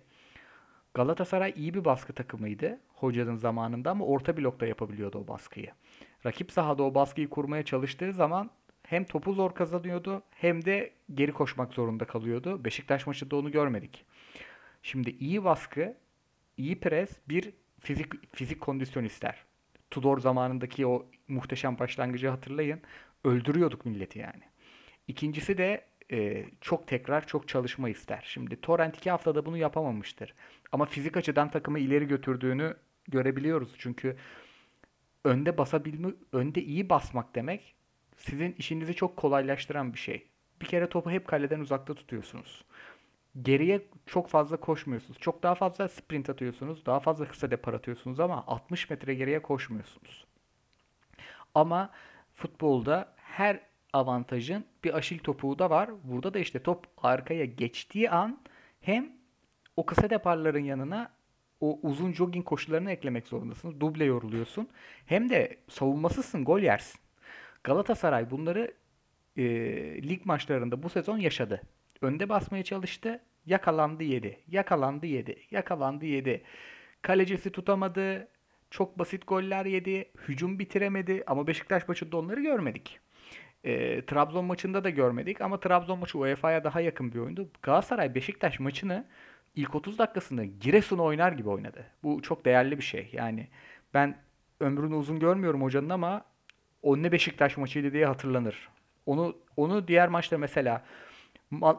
Galatasaray 0.94 1.54
iyi 1.56 1.74
bir 1.74 1.86
baskı 1.86 2.14
takımıydı 2.14 2.80
hocanın 2.88 3.36
zamanında 3.36 3.92
ama 3.92 4.06
orta 4.06 4.38
blokta 4.38 4.66
yapabiliyordu 4.66 5.20
o 5.20 5.28
baskıyı. 5.28 5.72
Rakip 6.26 6.52
sahada 6.52 6.84
o 6.84 6.96
baskıyı 6.96 7.30
kurmaya 7.30 7.64
çalıştığı 7.64 8.14
zaman 8.14 8.50
hem 8.84 9.06
topu 9.06 9.34
zor 9.34 9.56
kazanıyordu 9.56 10.24
hem 10.32 10.66
de 10.66 10.92
geri 11.14 11.32
koşmak 11.32 11.74
zorunda 11.74 12.06
kalıyordu. 12.06 12.66
Beşiktaş 12.66 13.08
maçında 13.08 13.36
onu 13.36 13.52
görmedik. 13.52 14.06
Şimdi 14.84 15.10
iyi 15.10 15.44
baskı 15.44 15.96
iyi 16.62 16.80
pres 16.80 17.10
bir 17.30 17.54
fizik 17.80 18.36
fizik 18.36 18.62
kondisyon 18.62 19.04
ister. 19.04 19.46
Tudor 19.92 20.20
zamanındaki 20.20 20.88
o 20.88 21.06
muhteşem 21.28 21.80
başlangıcı 21.80 22.28
hatırlayın. 22.28 22.82
Öldürüyorduk 23.24 23.86
milleti 23.86 24.20
yani. 24.20 24.44
İkincisi 25.08 25.58
de 25.58 25.86
e, 26.12 26.46
çok 26.62 26.88
tekrar 26.88 27.28
çok 27.28 27.48
çalışma 27.48 27.90
ister. 27.90 28.24
Şimdi 28.28 28.62
Torrent 28.62 28.98
iki 28.98 29.12
haftada 29.12 29.46
bunu 29.46 29.58
yapamamıştır. 29.58 30.34
Ama 30.72 30.86
fizik 30.86 31.18
açıdan 31.18 31.52
takımı 31.52 31.80
ileri 31.80 32.08
götürdüğünü 32.08 32.76
görebiliyoruz. 33.08 33.76
Çünkü 33.78 34.18
önde 35.24 35.58
basabilme, 35.58 36.08
önde 36.32 36.62
iyi 36.62 36.90
basmak 36.90 37.36
demek 37.36 37.76
sizin 38.18 38.56
işinizi 38.58 38.94
çok 38.94 39.18
kolaylaştıran 39.18 39.94
bir 39.94 40.00
şey. 40.00 40.28
Bir 40.62 40.66
kere 40.66 40.90
topu 40.90 41.12
hep 41.12 41.28
kaleden 41.28 41.60
uzakta 41.60 41.94
tutuyorsunuz 41.94 42.66
geriye 43.42 43.88
çok 44.06 44.28
fazla 44.28 44.58
koşmuyorsunuz. 44.58 45.20
Çok 45.20 45.44
daha 45.44 45.56
fazla 45.56 45.88
sprint 45.88 46.30
atıyorsunuz. 46.30 46.86
Daha 46.86 47.00
fazla 47.00 47.28
kısa 47.28 47.52
depar 47.52 47.74
atıyorsunuz 47.74 48.20
ama 48.20 48.44
60 48.48 48.90
metre 48.90 49.14
geriye 49.14 49.42
koşmuyorsunuz. 49.42 50.26
Ama 51.56 51.92
futbolda 52.36 53.14
her 53.16 53.60
avantajın 53.94 54.66
bir 54.84 54.94
aşil 54.94 55.20
topuğu 55.20 55.60
da 55.60 55.70
var. 55.70 55.90
Burada 56.04 56.34
da 56.34 56.40
işte 56.40 56.64
top 56.64 56.88
arkaya 56.98 57.46
geçtiği 57.46 58.10
an 58.10 58.40
hem 58.82 59.12
o 59.76 59.86
kısa 59.86 60.10
deparların 60.10 60.64
yanına 60.64 61.12
o 61.60 61.80
uzun 61.84 62.14
jogging 62.14 62.46
koşularını 62.46 62.92
eklemek 62.92 63.28
zorundasınız. 63.28 63.80
Duble 63.80 64.06
yoruluyorsun. 64.06 64.70
Hem 65.06 65.30
de 65.30 65.58
savunmasızsın, 65.68 66.46
gol 66.46 66.60
yersin. 66.60 67.00
Galatasaray 67.64 68.32
bunları 68.32 68.74
e, 69.38 69.44
lig 70.10 70.26
maçlarında 70.26 70.84
bu 70.84 70.90
sezon 70.90 71.18
yaşadı. 71.18 71.62
Önde 72.02 72.30
basmaya 72.30 72.64
çalıştı. 72.64 73.20
Yakalandı 73.46 74.04
yedi. 74.04 74.40
Yakalandı 74.48 75.06
yedi. 75.06 75.36
Yakalandı 75.52 76.06
yedi. 76.06 76.44
Kalecisi 77.02 77.52
tutamadı. 77.52 78.28
Çok 78.70 79.00
basit 79.00 79.28
goller 79.28 79.66
yedi. 79.66 80.12
Hücum 80.28 80.60
bitiremedi. 80.60 81.24
Ama 81.28 81.48
Beşiktaş 81.48 81.88
maçında 81.88 82.18
onları 82.18 82.42
görmedik. 82.42 83.00
E, 83.64 84.06
Trabzon 84.06 84.46
maçında 84.46 84.84
da 84.84 84.90
görmedik. 84.90 85.42
Ama 85.42 85.60
Trabzon 85.60 86.00
maçı 86.00 86.18
UEFA'ya 86.18 86.64
daha 86.64 86.82
yakın 86.82 87.14
bir 87.14 87.20
oyundu. 87.20 87.50
Galatasaray 87.62 88.16
Beşiktaş 88.16 88.60
maçını 88.60 89.06
ilk 89.56 89.76
30 89.76 90.00
dakikasında 90.00 90.44
Giresun 90.46 90.98
oynar 90.98 91.32
gibi 91.32 91.50
oynadı. 91.50 91.86
Bu 92.04 92.22
çok 92.22 92.46
değerli 92.46 92.78
bir 92.78 92.84
şey. 92.84 93.10
Yani 93.14 93.48
ben 93.94 94.18
ömrünü 94.60 94.96
uzun 94.96 95.20
görmüyorum 95.20 95.62
hocanın 95.62 95.90
ama 95.90 96.26
o 96.82 97.04
ne 97.04 97.12
Beşiktaş 97.12 97.58
maçıydı 97.58 97.94
diye 97.94 98.06
hatırlanır. 98.06 98.70
Onu 99.06 99.38
onu 99.58 99.88
diğer 99.88 100.10
maçta 100.10 100.38
mesela 100.38 100.84
Mal 101.52 101.76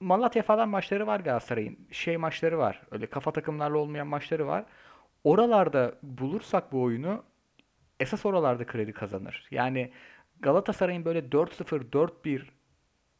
Malatya 0.00 0.42
falan 0.42 0.68
maçları 0.68 1.06
var 1.06 1.20
Galatasaray'ın. 1.20 1.78
Şey 1.90 2.16
maçları 2.16 2.58
var. 2.58 2.82
Öyle 2.90 3.06
kafa 3.06 3.32
takımlarla 3.32 3.78
olmayan 3.78 4.06
maçları 4.06 4.46
var. 4.46 4.64
Oralarda 5.24 5.94
bulursak 6.02 6.72
bu 6.72 6.82
oyunu 6.82 7.24
esas 8.00 8.26
oralarda 8.26 8.66
kredi 8.66 8.92
kazanır. 8.92 9.48
Yani 9.50 9.92
Galatasaray'ın 10.40 11.04
böyle 11.04 11.18
4-0, 11.18 11.90
4-1 11.90 12.42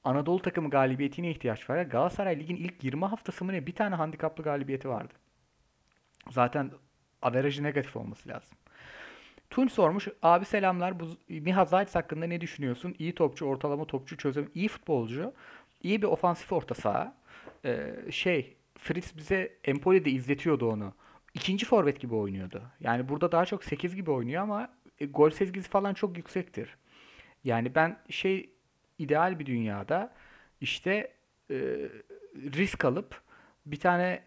Anadolu 0.05 0.42
takımı 0.42 0.70
galibiyetine 0.70 1.31
ihtiyaç 1.31 1.70
var. 1.70 1.83
Galatasaray 1.83 2.38
ligin 2.38 2.57
ilk 2.57 2.85
20 2.85 3.05
haftası 3.05 3.44
mı 3.44 3.53
ne 3.53 3.66
bir 3.66 3.74
tane 3.74 3.94
handikaplı 3.94 4.44
galibiyeti 4.44 4.88
vardı. 4.88 5.14
Zaten 6.31 6.70
averajı 7.22 7.62
negatif 7.62 7.96
olması 7.96 8.29
lazım. 8.29 8.59
Tunç 9.50 9.72
sormuş. 9.72 10.09
Abi 10.22 10.44
selamlar. 10.44 11.00
Bu 11.00 11.05
Miha 11.29 11.64
Zayt 11.64 11.94
hakkında 11.94 12.26
ne 12.26 12.40
düşünüyorsun? 12.40 12.94
İyi 12.98 13.14
topçu, 13.14 13.46
ortalama 13.46 13.85
topçu, 13.85 14.16
çözüm, 14.16 14.50
iyi 14.55 14.68
futbolcu. 14.68 15.33
İyi 15.82 16.02
bir 16.02 16.06
ofansif 16.06 16.52
orta 16.52 16.74
saha. 16.74 17.14
Ee, 17.64 17.94
şey 18.10 18.56
Fritz 18.78 19.16
bize 19.16 19.52
Empoli'de 19.64 20.10
izletiyordu 20.10 20.70
onu. 20.70 20.92
İkinci 21.34 21.66
forvet 21.66 22.00
gibi 22.00 22.14
oynuyordu. 22.14 22.62
Yani 22.80 23.08
burada 23.08 23.32
daha 23.32 23.46
çok 23.46 23.64
8 23.64 23.96
gibi 23.96 24.10
oynuyor 24.10 24.42
ama 24.42 24.68
e, 24.98 25.06
gol 25.06 25.30
sezgisi 25.30 25.68
falan 25.68 25.94
çok 25.94 26.16
yüksektir. 26.16 26.76
Yani 27.44 27.74
ben 27.74 27.98
şey 28.10 28.50
ideal 28.98 29.38
bir 29.38 29.46
dünyada 29.46 30.12
işte 30.60 31.12
e, 31.50 31.56
risk 32.34 32.84
alıp 32.84 33.22
bir 33.66 33.80
tane 33.80 34.22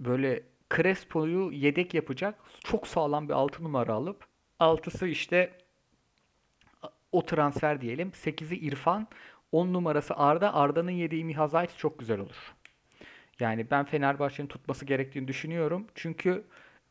böyle 0.00 0.42
Crespo'yu 0.76 1.52
yedek 1.52 1.94
yapacak 1.94 2.38
çok 2.64 2.86
sağlam 2.86 3.28
bir 3.28 3.34
6 3.34 3.64
numara 3.64 3.92
alıp 3.92 4.26
altısı 4.58 5.06
işte 5.06 5.58
o 7.12 7.26
transfer 7.26 7.80
diyelim. 7.80 8.08
8'i 8.10 8.56
İrfan, 8.56 9.06
10 9.56 9.72
numarası 9.72 10.16
Arda. 10.16 10.54
Arda'nın 10.54 10.90
yediği 10.90 11.24
Mihazayt 11.24 11.78
çok 11.78 11.98
güzel 11.98 12.20
olur. 12.20 12.54
Yani 13.40 13.70
ben 13.70 13.84
Fenerbahçe'nin 13.84 14.48
tutması 14.48 14.84
gerektiğini 14.84 15.28
düşünüyorum. 15.28 15.86
Çünkü 15.94 16.44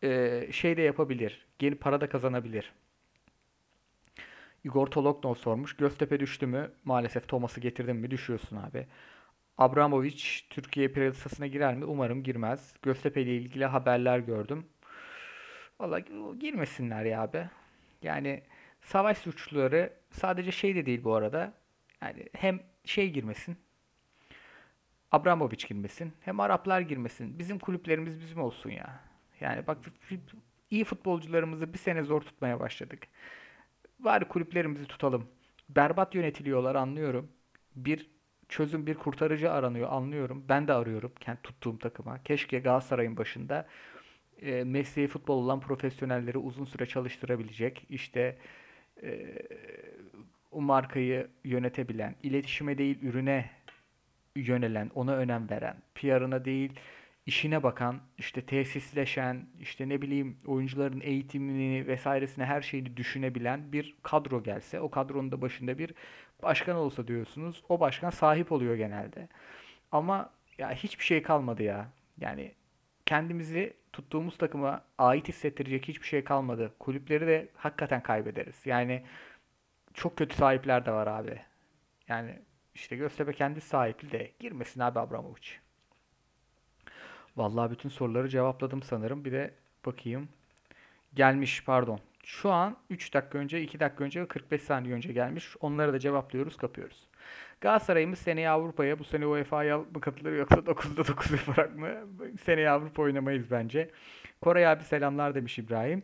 e, 0.04 0.42
şey 0.52 0.78
de 0.78 0.82
yapabilir. 0.82 1.46
Gelip 1.60 1.82
para 1.82 2.02
da 2.02 2.10
kazanabilir. 2.10 2.74
Igor 4.64 4.88
Toloknov 4.88 5.34
sormuş. 5.34 5.78
Göztepe 5.78 6.20
düştü 6.20 6.48
mü? 6.48 6.72
Maalesef 6.86 7.28
Thomas'ı 7.28 7.60
getirdim 7.60 7.98
mi? 7.98 8.12
Düşüyorsun 8.12 8.58
abi. 8.58 8.88
Abramovich 9.58 10.26
Türkiye 10.50 10.88
piyasasına 10.88 11.48
girer 11.48 11.76
mi? 11.76 11.86
Umarım 11.86 12.24
girmez. 12.24 12.76
Göztepe 12.82 13.22
ile 13.22 13.38
ilgili 13.38 13.66
haberler 13.66 14.20
gördüm. 14.20 14.66
Valla 15.80 16.00
girmesinler 16.40 17.06
ya 17.06 17.22
abi. 17.22 17.50
Yani 18.02 18.44
savaş 18.82 19.18
suçluları 19.18 19.94
sadece 20.12 20.52
şey 20.52 20.76
de 20.76 20.86
değil 20.86 21.04
bu 21.04 21.16
arada. 21.16 21.54
Yani 22.02 22.26
hem 22.34 22.60
şey 22.86 23.12
girmesin. 23.12 23.58
Abramovich 25.12 25.68
girmesin. 25.68 26.14
Hem 26.22 26.40
Araplar 26.40 26.82
girmesin. 26.82 27.40
Bizim 27.40 27.60
kulüplerimiz 27.60 28.20
bizim 28.20 28.42
olsun 28.42 28.70
ya. 28.70 29.00
Yani 29.40 29.68
bak 29.68 29.78
iyi 30.70 30.84
futbolcularımızı 30.84 31.74
bir 31.74 31.78
sene 31.78 32.04
zor 32.04 32.22
tutmaya 32.22 32.60
başladık. 32.60 33.08
Bari 34.00 34.26
kulüplerimizi 34.26 34.86
tutalım. 34.86 35.28
Berbat 35.70 36.16
yönetiliyorlar 36.16 36.76
anlıyorum. 36.76 37.32
Bir 37.76 38.10
çözüm, 38.50 38.88
bir 38.88 38.96
kurtarıcı 38.96 39.52
aranıyor 39.52 39.92
anlıyorum. 39.92 40.46
Ben 40.50 40.68
de 40.68 40.74
arıyorum 40.74 41.14
kendi 41.20 41.42
tuttuğum 41.42 41.80
takıma. 41.80 42.24
Keşke 42.24 42.60
Galatasaray'ın 42.60 43.18
başında 43.18 43.68
e, 44.42 44.64
mesleği 44.64 45.08
futbol 45.08 45.44
olan 45.44 45.60
profesyonelleri 45.60 46.38
uzun 46.38 46.66
süre 46.66 46.86
çalıştırabilecek, 46.86 47.86
işte 47.90 48.38
e, 49.04 49.36
o 50.56 50.62
markayı 50.62 51.28
yönetebilen, 51.44 52.16
iletişime 52.24 52.78
değil 52.78 53.00
ürüne 53.02 53.50
yönelen, 54.36 54.92
ona 54.96 55.14
önem 55.16 55.50
veren, 55.50 55.78
PR'ına 55.96 56.46
değil 56.46 56.74
işine 57.26 57.64
bakan, 57.64 58.00
işte 58.18 58.42
tesisleşen, 58.42 59.48
işte 59.60 59.90
ne 59.90 60.02
bileyim 60.02 60.38
oyuncuların 60.46 61.02
eğitimini 61.02 61.88
vesairesine 61.88 62.46
her 62.46 62.62
şeyini 62.62 62.98
düşünebilen 62.98 63.72
bir 63.72 63.96
kadro 64.04 64.44
gelse, 64.44 64.80
o 64.80 64.92
kadronun 64.92 65.32
da 65.32 65.42
başında 65.42 65.78
bir 65.78 65.94
başkan 66.44 66.76
olsa 66.76 67.08
diyorsunuz. 67.08 67.64
O 67.70 67.80
başkan 67.80 68.10
sahip 68.10 68.52
oluyor 68.52 68.76
genelde. 68.76 69.28
Ama 69.92 70.30
ya 70.58 70.72
hiçbir 70.72 71.04
şey 71.04 71.22
kalmadı 71.22 71.64
ya. 71.64 71.90
Yani 72.20 72.52
kendimizi 73.06 73.74
tuttuğumuz 73.94 74.38
takıma 74.38 74.82
ait 74.98 75.28
hissettirecek 75.28 75.88
hiçbir 75.88 76.08
şey 76.08 76.24
kalmadı. 76.24 76.74
Kulüpleri 76.80 77.28
de 77.28 77.50
hakikaten 77.56 78.04
kaybederiz. 78.04 78.66
Yani 78.66 79.04
çok 79.96 80.18
kötü 80.18 80.36
sahipler 80.36 80.86
de 80.86 80.92
var 80.92 81.08
abi. 81.08 81.42
Yani 82.08 82.40
işte 82.76 82.96
Göztepe 82.96 83.34
kendi 83.34 83.62
sahibi 83.62 84.12
de 84.12 84.32
girmesin 84.40 84.80
abi 84.80 85.00
Abramovich. 85.00 85.50
Vallahi 87.38 87.72
bütün 87.72 87.90
soruları 87.90 88.30
cevapladım 88.30 88.84
sanırım. 88.84 89.26
Bir 89.26 89.32
de 89.32 89.54
bakayım. 89.86 90.30
Gelmiş 91.14 91.64
pardon. 91.64 92.00
Şu 92.24 92.52
an 92.52 92.78
3 92.90 93.14
dakika 93.14 93.38
önce, 93.38 93.62
2 93.62 93.80
dakika 93.80 94.04
önce 94.04 94.22
ve 94.22 94.28
45 94.28 94.62
saniye 94.62 94.96
önce 94.96 95.14
gelmiş. 95.14 95.56
Onları 95.62 95.94
da 95.94 96.00
cevaplıyoruz, 96.00 96.58
kapıyoruz. 96.58 97.08
Galatasaray'ımız 97.62 98.20
seneye 98.20 98.50
Avrupa'ya, 98.50 99.00
bu 99.00 99.04
sene 99.04 99.28
UEFA'ya 99.28 99.78
mı 99.78 100.02
katılır 100.02 100.34
yoksa 100.34 100.56
9'da 100.56 101.08
9 101.08 101.32
yaparak 101.32 101.76
mı? 101.76 101.90
Seneye 102.44 102.70
Avrupa 102.70 103.02
oynamayız 103.02 103.52
bence. 103.52 103.90
Koray 104.42 104.68
abi 104.68 104.84
selamlar 104.84 105.36
demiş 105.36 105.60
İbrahim. 105.60 106.04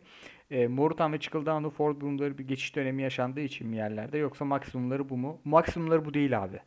E, 0.52 0.66
Morutan 0.66 1.12
ve 1.12 1.20
Çıkıldağ'ın 1.20 1.70
Ford 1.70 2.00
durumları 2.00 2.38
bir 2.38 2.48
geçiş 2.48 2.76
dönemi 2.76 3.02
yaşandığı 3.02 3.40
için 3.40 3.68
mi 3.68 3.76
yerlerde 3.76 4.18
yoksa 4.18 4.44
maksimumları 4.44 5.08
bu 5.08 5.16
mu? 5.16 5.40
Maksimumları 5.44 6.04
bu 6.04 6.14
değil 6.14 6.42
abi. 6.44 6.60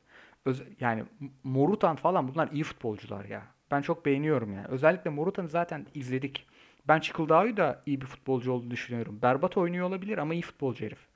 Öz, 0.45 0.63
yani 0.80 1.04
Morutan 1.43 1.95
falan 1.95 2.28
bunlar 2.28 2.50
iyi 2.52 2.63
futbolcular 2.63 3.26
ya. 3.26 3.43
Ben 3.71 3.82
çok 3.82 4.06
beğeniyorum 4.06 4.54
yani. 4.54 4.67
Özellikle 4.67 5.10
Morutan'ı 5.10 5.50
zaten 5.50 5.86
izledik. 5.93 6.48
Ben 6.88 7.00
Çıkıldağ'ı 7.00 7.58
da 7.58 7.82
iyi 7.86 8.02
bir 8.02 8.06
futbolcu 8.06 8.52
olduğunu 8.52 8.71
düşünüyorum. 8.71 9.19
Berbat 9.21 9.58
oynuyor 9.58 9.88
olabilir 9.88 10.17
ama 10.17 10.34
iyi 10.34 10.41
futbolcu 10.41 10.86
herif. 10.86 11.08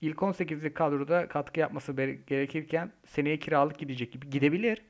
İlk 0.00 0.18
18'lik 0.18 0.74
kadroda 0.74 1.28
katkı 1.28 1.60
yapması 1.60 1.92
gerekirken 2.26 2.92
seneye 3.06 3.38
kiralık 3.38 3.78
gidecek 3.78 4.12
gibi 4.12 4.30
gidebilir. 4.30 4.82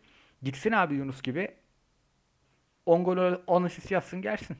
Gitsin 0.43 0.73
abi 0.73 0.95
Yunus 0.95 1.23
gibi. 1.23 1.49
10 2.87 3.05
gol 3.05 3.35
10 3.47 3.63
asist 3.63 3.91
yazsın 3.91 4.23
gelsin. 4.23 4.57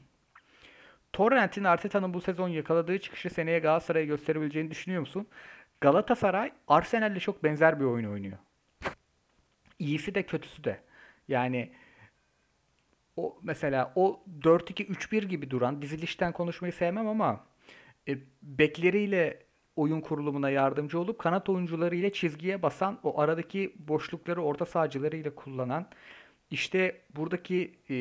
Torrent'in 1.13 1.65
Arteta'nın 1.65 2.15
bu 2.15 2.21
sezon 2.21 2.49
yakaladığı 2.49 2.99
çıkışı 2.99 3.31
seneye 3.31 3.59
Galatasaray'a 3.59 4.07
gösterebileceğini 4.07 4.71
düşünüyor 4.71 5.01
musun? 5.01 5.27
Galatasaray 5.81 6.53
Arsenal'le 6.69 7.19
çok 7.19 7.45
benzer 7.45 7.81
bir 7.81 7.85
oyun 7.85 8.13
oynuyor. 8.13 8.39
İyisi 9.79 10.15
de 10.15 10.23
kötüsü 10.23 10.65
de. 10.65 10.81
Yani 11.29 11.73
o 13.17 13.39
mesela 13.43 13.93
o 13.95 14.23
4-2-3-1 14.41 15.25
gibi 15.25 15.51
duran 15.51 15.83
dizilişten 15.83 16.33
konuşmayı 16.33 16.73
sevmem 16.73 17.09
ama 17.09 17.45
e, 18.09 18.19
bekleriyle 18.43 19.43
oyun 19.77 20.01
kurulumuna 20.01 20.51
yardımcı 20.51 21.01
olup 21.01 21.19
kanat 21.19 21.49
oyuncuları 21.49 21.97
ile 21.97 22.13
çizgiye 22.13 22.63
basan 22.63 22.99
o 23.03 23.21
aradaki 23.21 23.75
boşlukları 23.79 24.43
orta 24.43 24.67
sahacıları 24.67 25.17
ile 25.17 25.35
kullanan 25.35 25.89
işte 26.51 27.01
buradaki 27.17 27.75
e, 27.91 27.97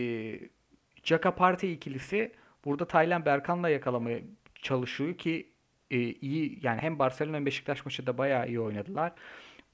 Jaka 1.04 1.36
Partey 1.36 1.74
ikilisi 1.74 2.32
burada 2.70 2.86
Taylan 2.86 3.26
Berkan'la 3.26 3.70
yakalamaya 3.70 4.20
çalışıyor 4.62 5.18
ki 5.18 5.50
e, 5.92 5.98
iyi 6.00 6.60
yani 6.62 6.82
hem 6.82 7.00
Barcelona 7.00 7.36
hem 7.36 7.46
Beşiktaş 7.46 7.86
maçı 7.86 8.08
da 8.08 8.18
bayağı 8.18 8.48
iyi 8.48 8.60
oynadılar. 8.60 9.12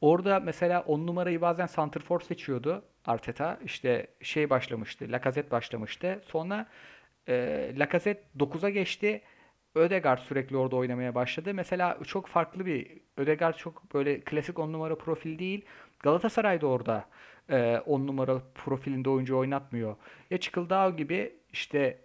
Orada 0.02 0.40
mesela 0.40 0.82
10 0.82 1.08
numarayı 1.08 1.42
bazen 1.42 1.66
santrfor 1.66 2.20
seçiyordu 2.20 2.86
Arteta. 3.06 3.60
İşte 3.66 4.08
şey 4.22 4.50
başlamıştı. 4.50 5.06
Lacazette 5.10 5.52
başlamıştı. 5.52 6.22
Sonra 6.26 6.66
e, 7.28 7.72
Lacazette 7.80 8.24
9'a 8.40 8.70
geçti. 8.70 9.22
Ödegaard 9.76 10.20
sürekli 10.20 10.58
orada 10.58 10.76
oynamaya 10.76 11.16
başladı. 11.16 11.54
Mesela 11.54 11.98
çok 12.08 12.28
farklı 12.28 12.66
bir 12.66 12.88
Ödegaard 13.18 13.56
çok 13.56 13.94
böyle 13.94 14.20
klasik 14.20 14.60
10 14.60 14.74
numara 14.74 14.96
profil 14.96 15.40
değil. 15.40 15.66
Galatasaray 16.00 16.62
da 16.62 16.68
orada 16.68 17.06
10 17.50 17.54
e, 17.54 18.08
numara 18.08 18.42
profilinde 18.56 19.10
oyuncu 19.10 19.38
oynatmıyor. 19.38 19.96
Ya 20.32 20.38
Çıkıldağ 20.38 20.90
gibi 20.90 21.36
işte 21.54 22.00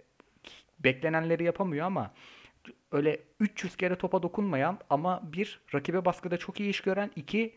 beklenenleri 0.84 1.44
yapamıyor 1.44 1.86
ama 1.86 2.10
öyle 2.92 3.20
300 3.40 3.76
kere 3.76 3.96
topa 3.96 4.22
dokunmayan 4.22 4.78
ama 4.90 5.20
bir 5.32 5.60
rakibe 5.74 6.04
baskıda 6.04 6.36
çok 6.36 6.60
iyi 6.60 6.70
iş 6.70 6.80
gören 6.80 7.10
iki 7.16 7.54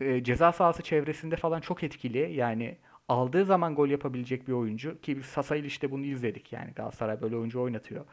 e, 0.00 0.24
ceza 0.24 0.52
sahası 0.52 0.82
çevresinde 0.82 1.36
falan 1.36 1.60
çok 1.60 1.82
etkili. 1.82 2.34
Yani 2.34 2.78
aldığı 3.08 3.44
zaman 3.44 3.74
gol 3.74 3.88
yapabilecek 3.88 4.48
bir 4.48 4.52
oyuncu 4.52 5.00
ki 5.00 5.16
biz 5.16 5.26
Sasa 5.26 5.56
ile 5.56 5.66
işte 5.66 5.90
bunu 5.90 6.04
izledik 6.04 6.52
yani 6.52 6.72
Galatasaray 6.72 7.22
böyle 7.22 7.36
oyuncu 7.36 7.60
oynatıyor. 7.60 8.04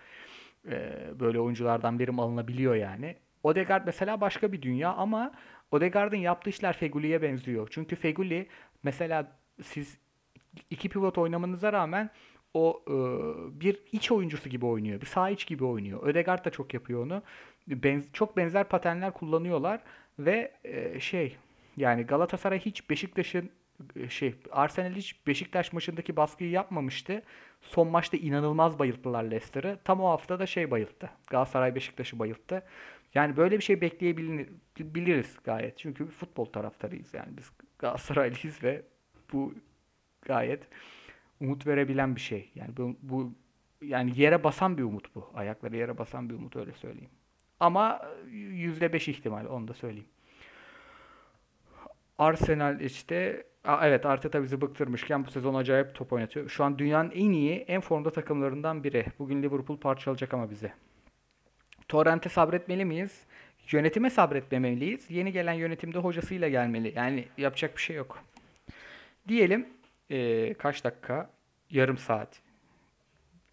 E, 0.69 0.93
böyle 1.19 1.39
oyunculardan 1.39 2.00
birim 2.00 2.19
alınabiliyor 2.19 2.76
yani. 2.76 3.15
Odegaard 3.43 3.86
mesela 3.86 4.21
başka 4.21 4.52
bir 4.52 4.62
dünya 4.62 4.93
ama 4.93 5.32
Odegaard'ın 5.71 6.17
yaptığı 6.17 6.50
işler 6.50 6.78
Feguli'ye 6.78 7.21
benziyor. 7.21 7.67
Çünkü 7.71 7.95
Feguli 7.95 8.47
mesela 8.84 9.32
siz 9.63 9.97
iki 10.69 10.89
pivot 10.89 11.17
oynamanıza 11.17 11.74
rağmen 11.74 12.10
o 12.54 12.84
e, 12.88 12.94
bir 13.62 13.80
iç 13.92 14.12
oyuncusu 14.12 14.50
gibi 14.50 14.66
oynuyor. 14.66 15.02
Bir 15.02 15.06
sağ 15.06 15.30
iç 15.30 15.48
gibi 15.48 15.66
oynuyor. 15.66 16.04
Ödegaard 16.04 16.46
da 16.46 16.50
çok 16.50 16.74
yapıyor 16.74 17.06
onu. 17.06 17.24
Benz, 17.68 18.04
çok 18.14 18.38
benzer 18.38 18.70
paternler 18.70 19.14
kullanıyorlar 19.14 19.82
ve 20.20 20.52
e, 20.64 21.00
şey 21.00 21.38
yani 21.78 22.04
Galatasaray 22.04 22.60
hiç 22.60 22.90
Beşiktaş'ın 22.90 23.50
e, 23.96 24.10
şey 24.10 24.36
Arsenal 24.52 24.92
hiç 24.92 25.28
Beşiktaş 25.28 25.74
maçındaki 25.74 26.16
baskıyı 26.16 26.50
yapmamıştı. 26.50 27.24
Son 27.62 27.88
maçta 27.88 28.18
inanılmaz 28.18 28.80
bayılttılar 28.80 29.24
Leicester'ı. 29.24 29.80
Tam 29.84 30.02
o 30.02 30.10
hafta 30.10 30.40
da 30.40 30.46
şey 30.46 30.72
bayılttı. 30.72 31.10
Galatasaray 31.28 31.76
Beşiktaş'ı 31.76 32.20
bayılttı. 32.20 32.64
Yani 33.14 33.38
böyle 33.38 33.58
bir 33.58 33.64
şey 33.64 33.82
bekleyebiliriz 33.82 35.38
gayet. 35.44 35.78
Çünkü 35.78 36.06
futbol 36.06 36.46
taraftarıyız 36.46 37.14
yani 37.14 37.38
biz 37.38 37.52
Galatasaraylıyız 37.80 38.64
ve 38.64 38.82
bu 39.34 39.54
gayet 40.22 40.64
umut 41.41 41.67
verebilen 41.67 42.15
bir 42.15 42.21
şey. 42.21 42.51
Yani 42.56 42.77
bu, 42.77 42.95
bu 43.01 43.34
yani 43.82 44.19
yere 44.21 44.43
basan 44.43 44.77
bir 44.77 44.84
umut 44.84 45.15
bu. 45.15 45.30
Ayakları 45.34 45.77
yere 45.77 45.97
basan 45.97 46.30
bir 46.30 46.36
umut 46.36 46.56
öyle 46.56 46.73
söyleyeyim. 46.73 47.10
Ama 47.60 48.01
%5 48.30 49.12
ihtimal 49.12 49.45
onu 49.45 49.67
da 49.67 49.73
söyleyeyim. 49.73 50.08
Arsenal 52.17 52.82
işte 52.82 53.45
Aa, 53.63 53.88
evet 53.88 54.06
Arteta 54.06 54.43
bizi 54.43 54.62
bıktırmışken 54.62 55.25
bu 55.25 55.32
sezon 55.32 55.54
acayip 55.54 55.95
top 55.95 56.13
oynatıyor. 56.13 56.49
Şu 56.49 56.63
an 56.63 56.80
dünyanın 56.80 57.12
en 57.12 57.32
iyi, 57.32 57.60
en 57.60 57.82
formda 57.82 58.12
takımlarından 58.12 58.84
biri. 58.84 59.06
Bugün 59.19 59.43
Liverpool 59.43 59.77
parçalayacak 59.77 60.34
ama 60.34 60.49
bizi. 60.49 60.71
Torrent'e 61.88 62.30
sabretmeli 62.30 62.86
miyiz? 62.86 63.25
Yönetime 63.71 64.10
sabretmemeliyiz. 64.10 65.12
Yeni 65.12 65.32
gelen 65.32 65.54
yönetimde 65.54 65.99
hocasıyla 65.99 66.49
gelmeli. 66.49 66.93
Yani 66.95 67.25
yapacak 67.38 67.77
bir 67.77 67.82
şey 67.82 67.95
yok. 67.95 68.23
Diyelim 69.27 69.67
eee, 70.12 70.54
kaç 70.54 70.84
dakika? 70.84 71.30
Yarım 71.69 71.97
saat. 71.97 72.41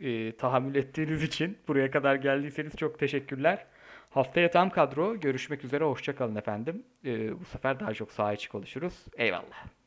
Eee, 0.00 0.36
tahammül 0.36 0.74
ettiğiniz 0.74 1.22
için 1.22 1.58
buraya 1.68 1.90
kadar 1.90 2.14
geldiyseniz 2.14 2.76
çok 2.76 2.98
teşekkürler. 2.98 3.66
Haftaya 4.10 4.50
tam 4.50 4.70
kadro. 4.70 5.20
Görüşmek 5.20 5.64
üzere. 5.64 5.84
Hoşça 5.84 6.16
kalın 6.16 6.36
efendim. 6.36 6.82
Eee, 7.04 7.30
bu 7.40 7.44
sefer 7.44 7.80
daha 7.80 7.94
çok 7.94 8.12
saha 8.12 8.32
içi 8.32 8.48
konuşuruz. 8.48 9.04
Eyvallah. 9.16 9.77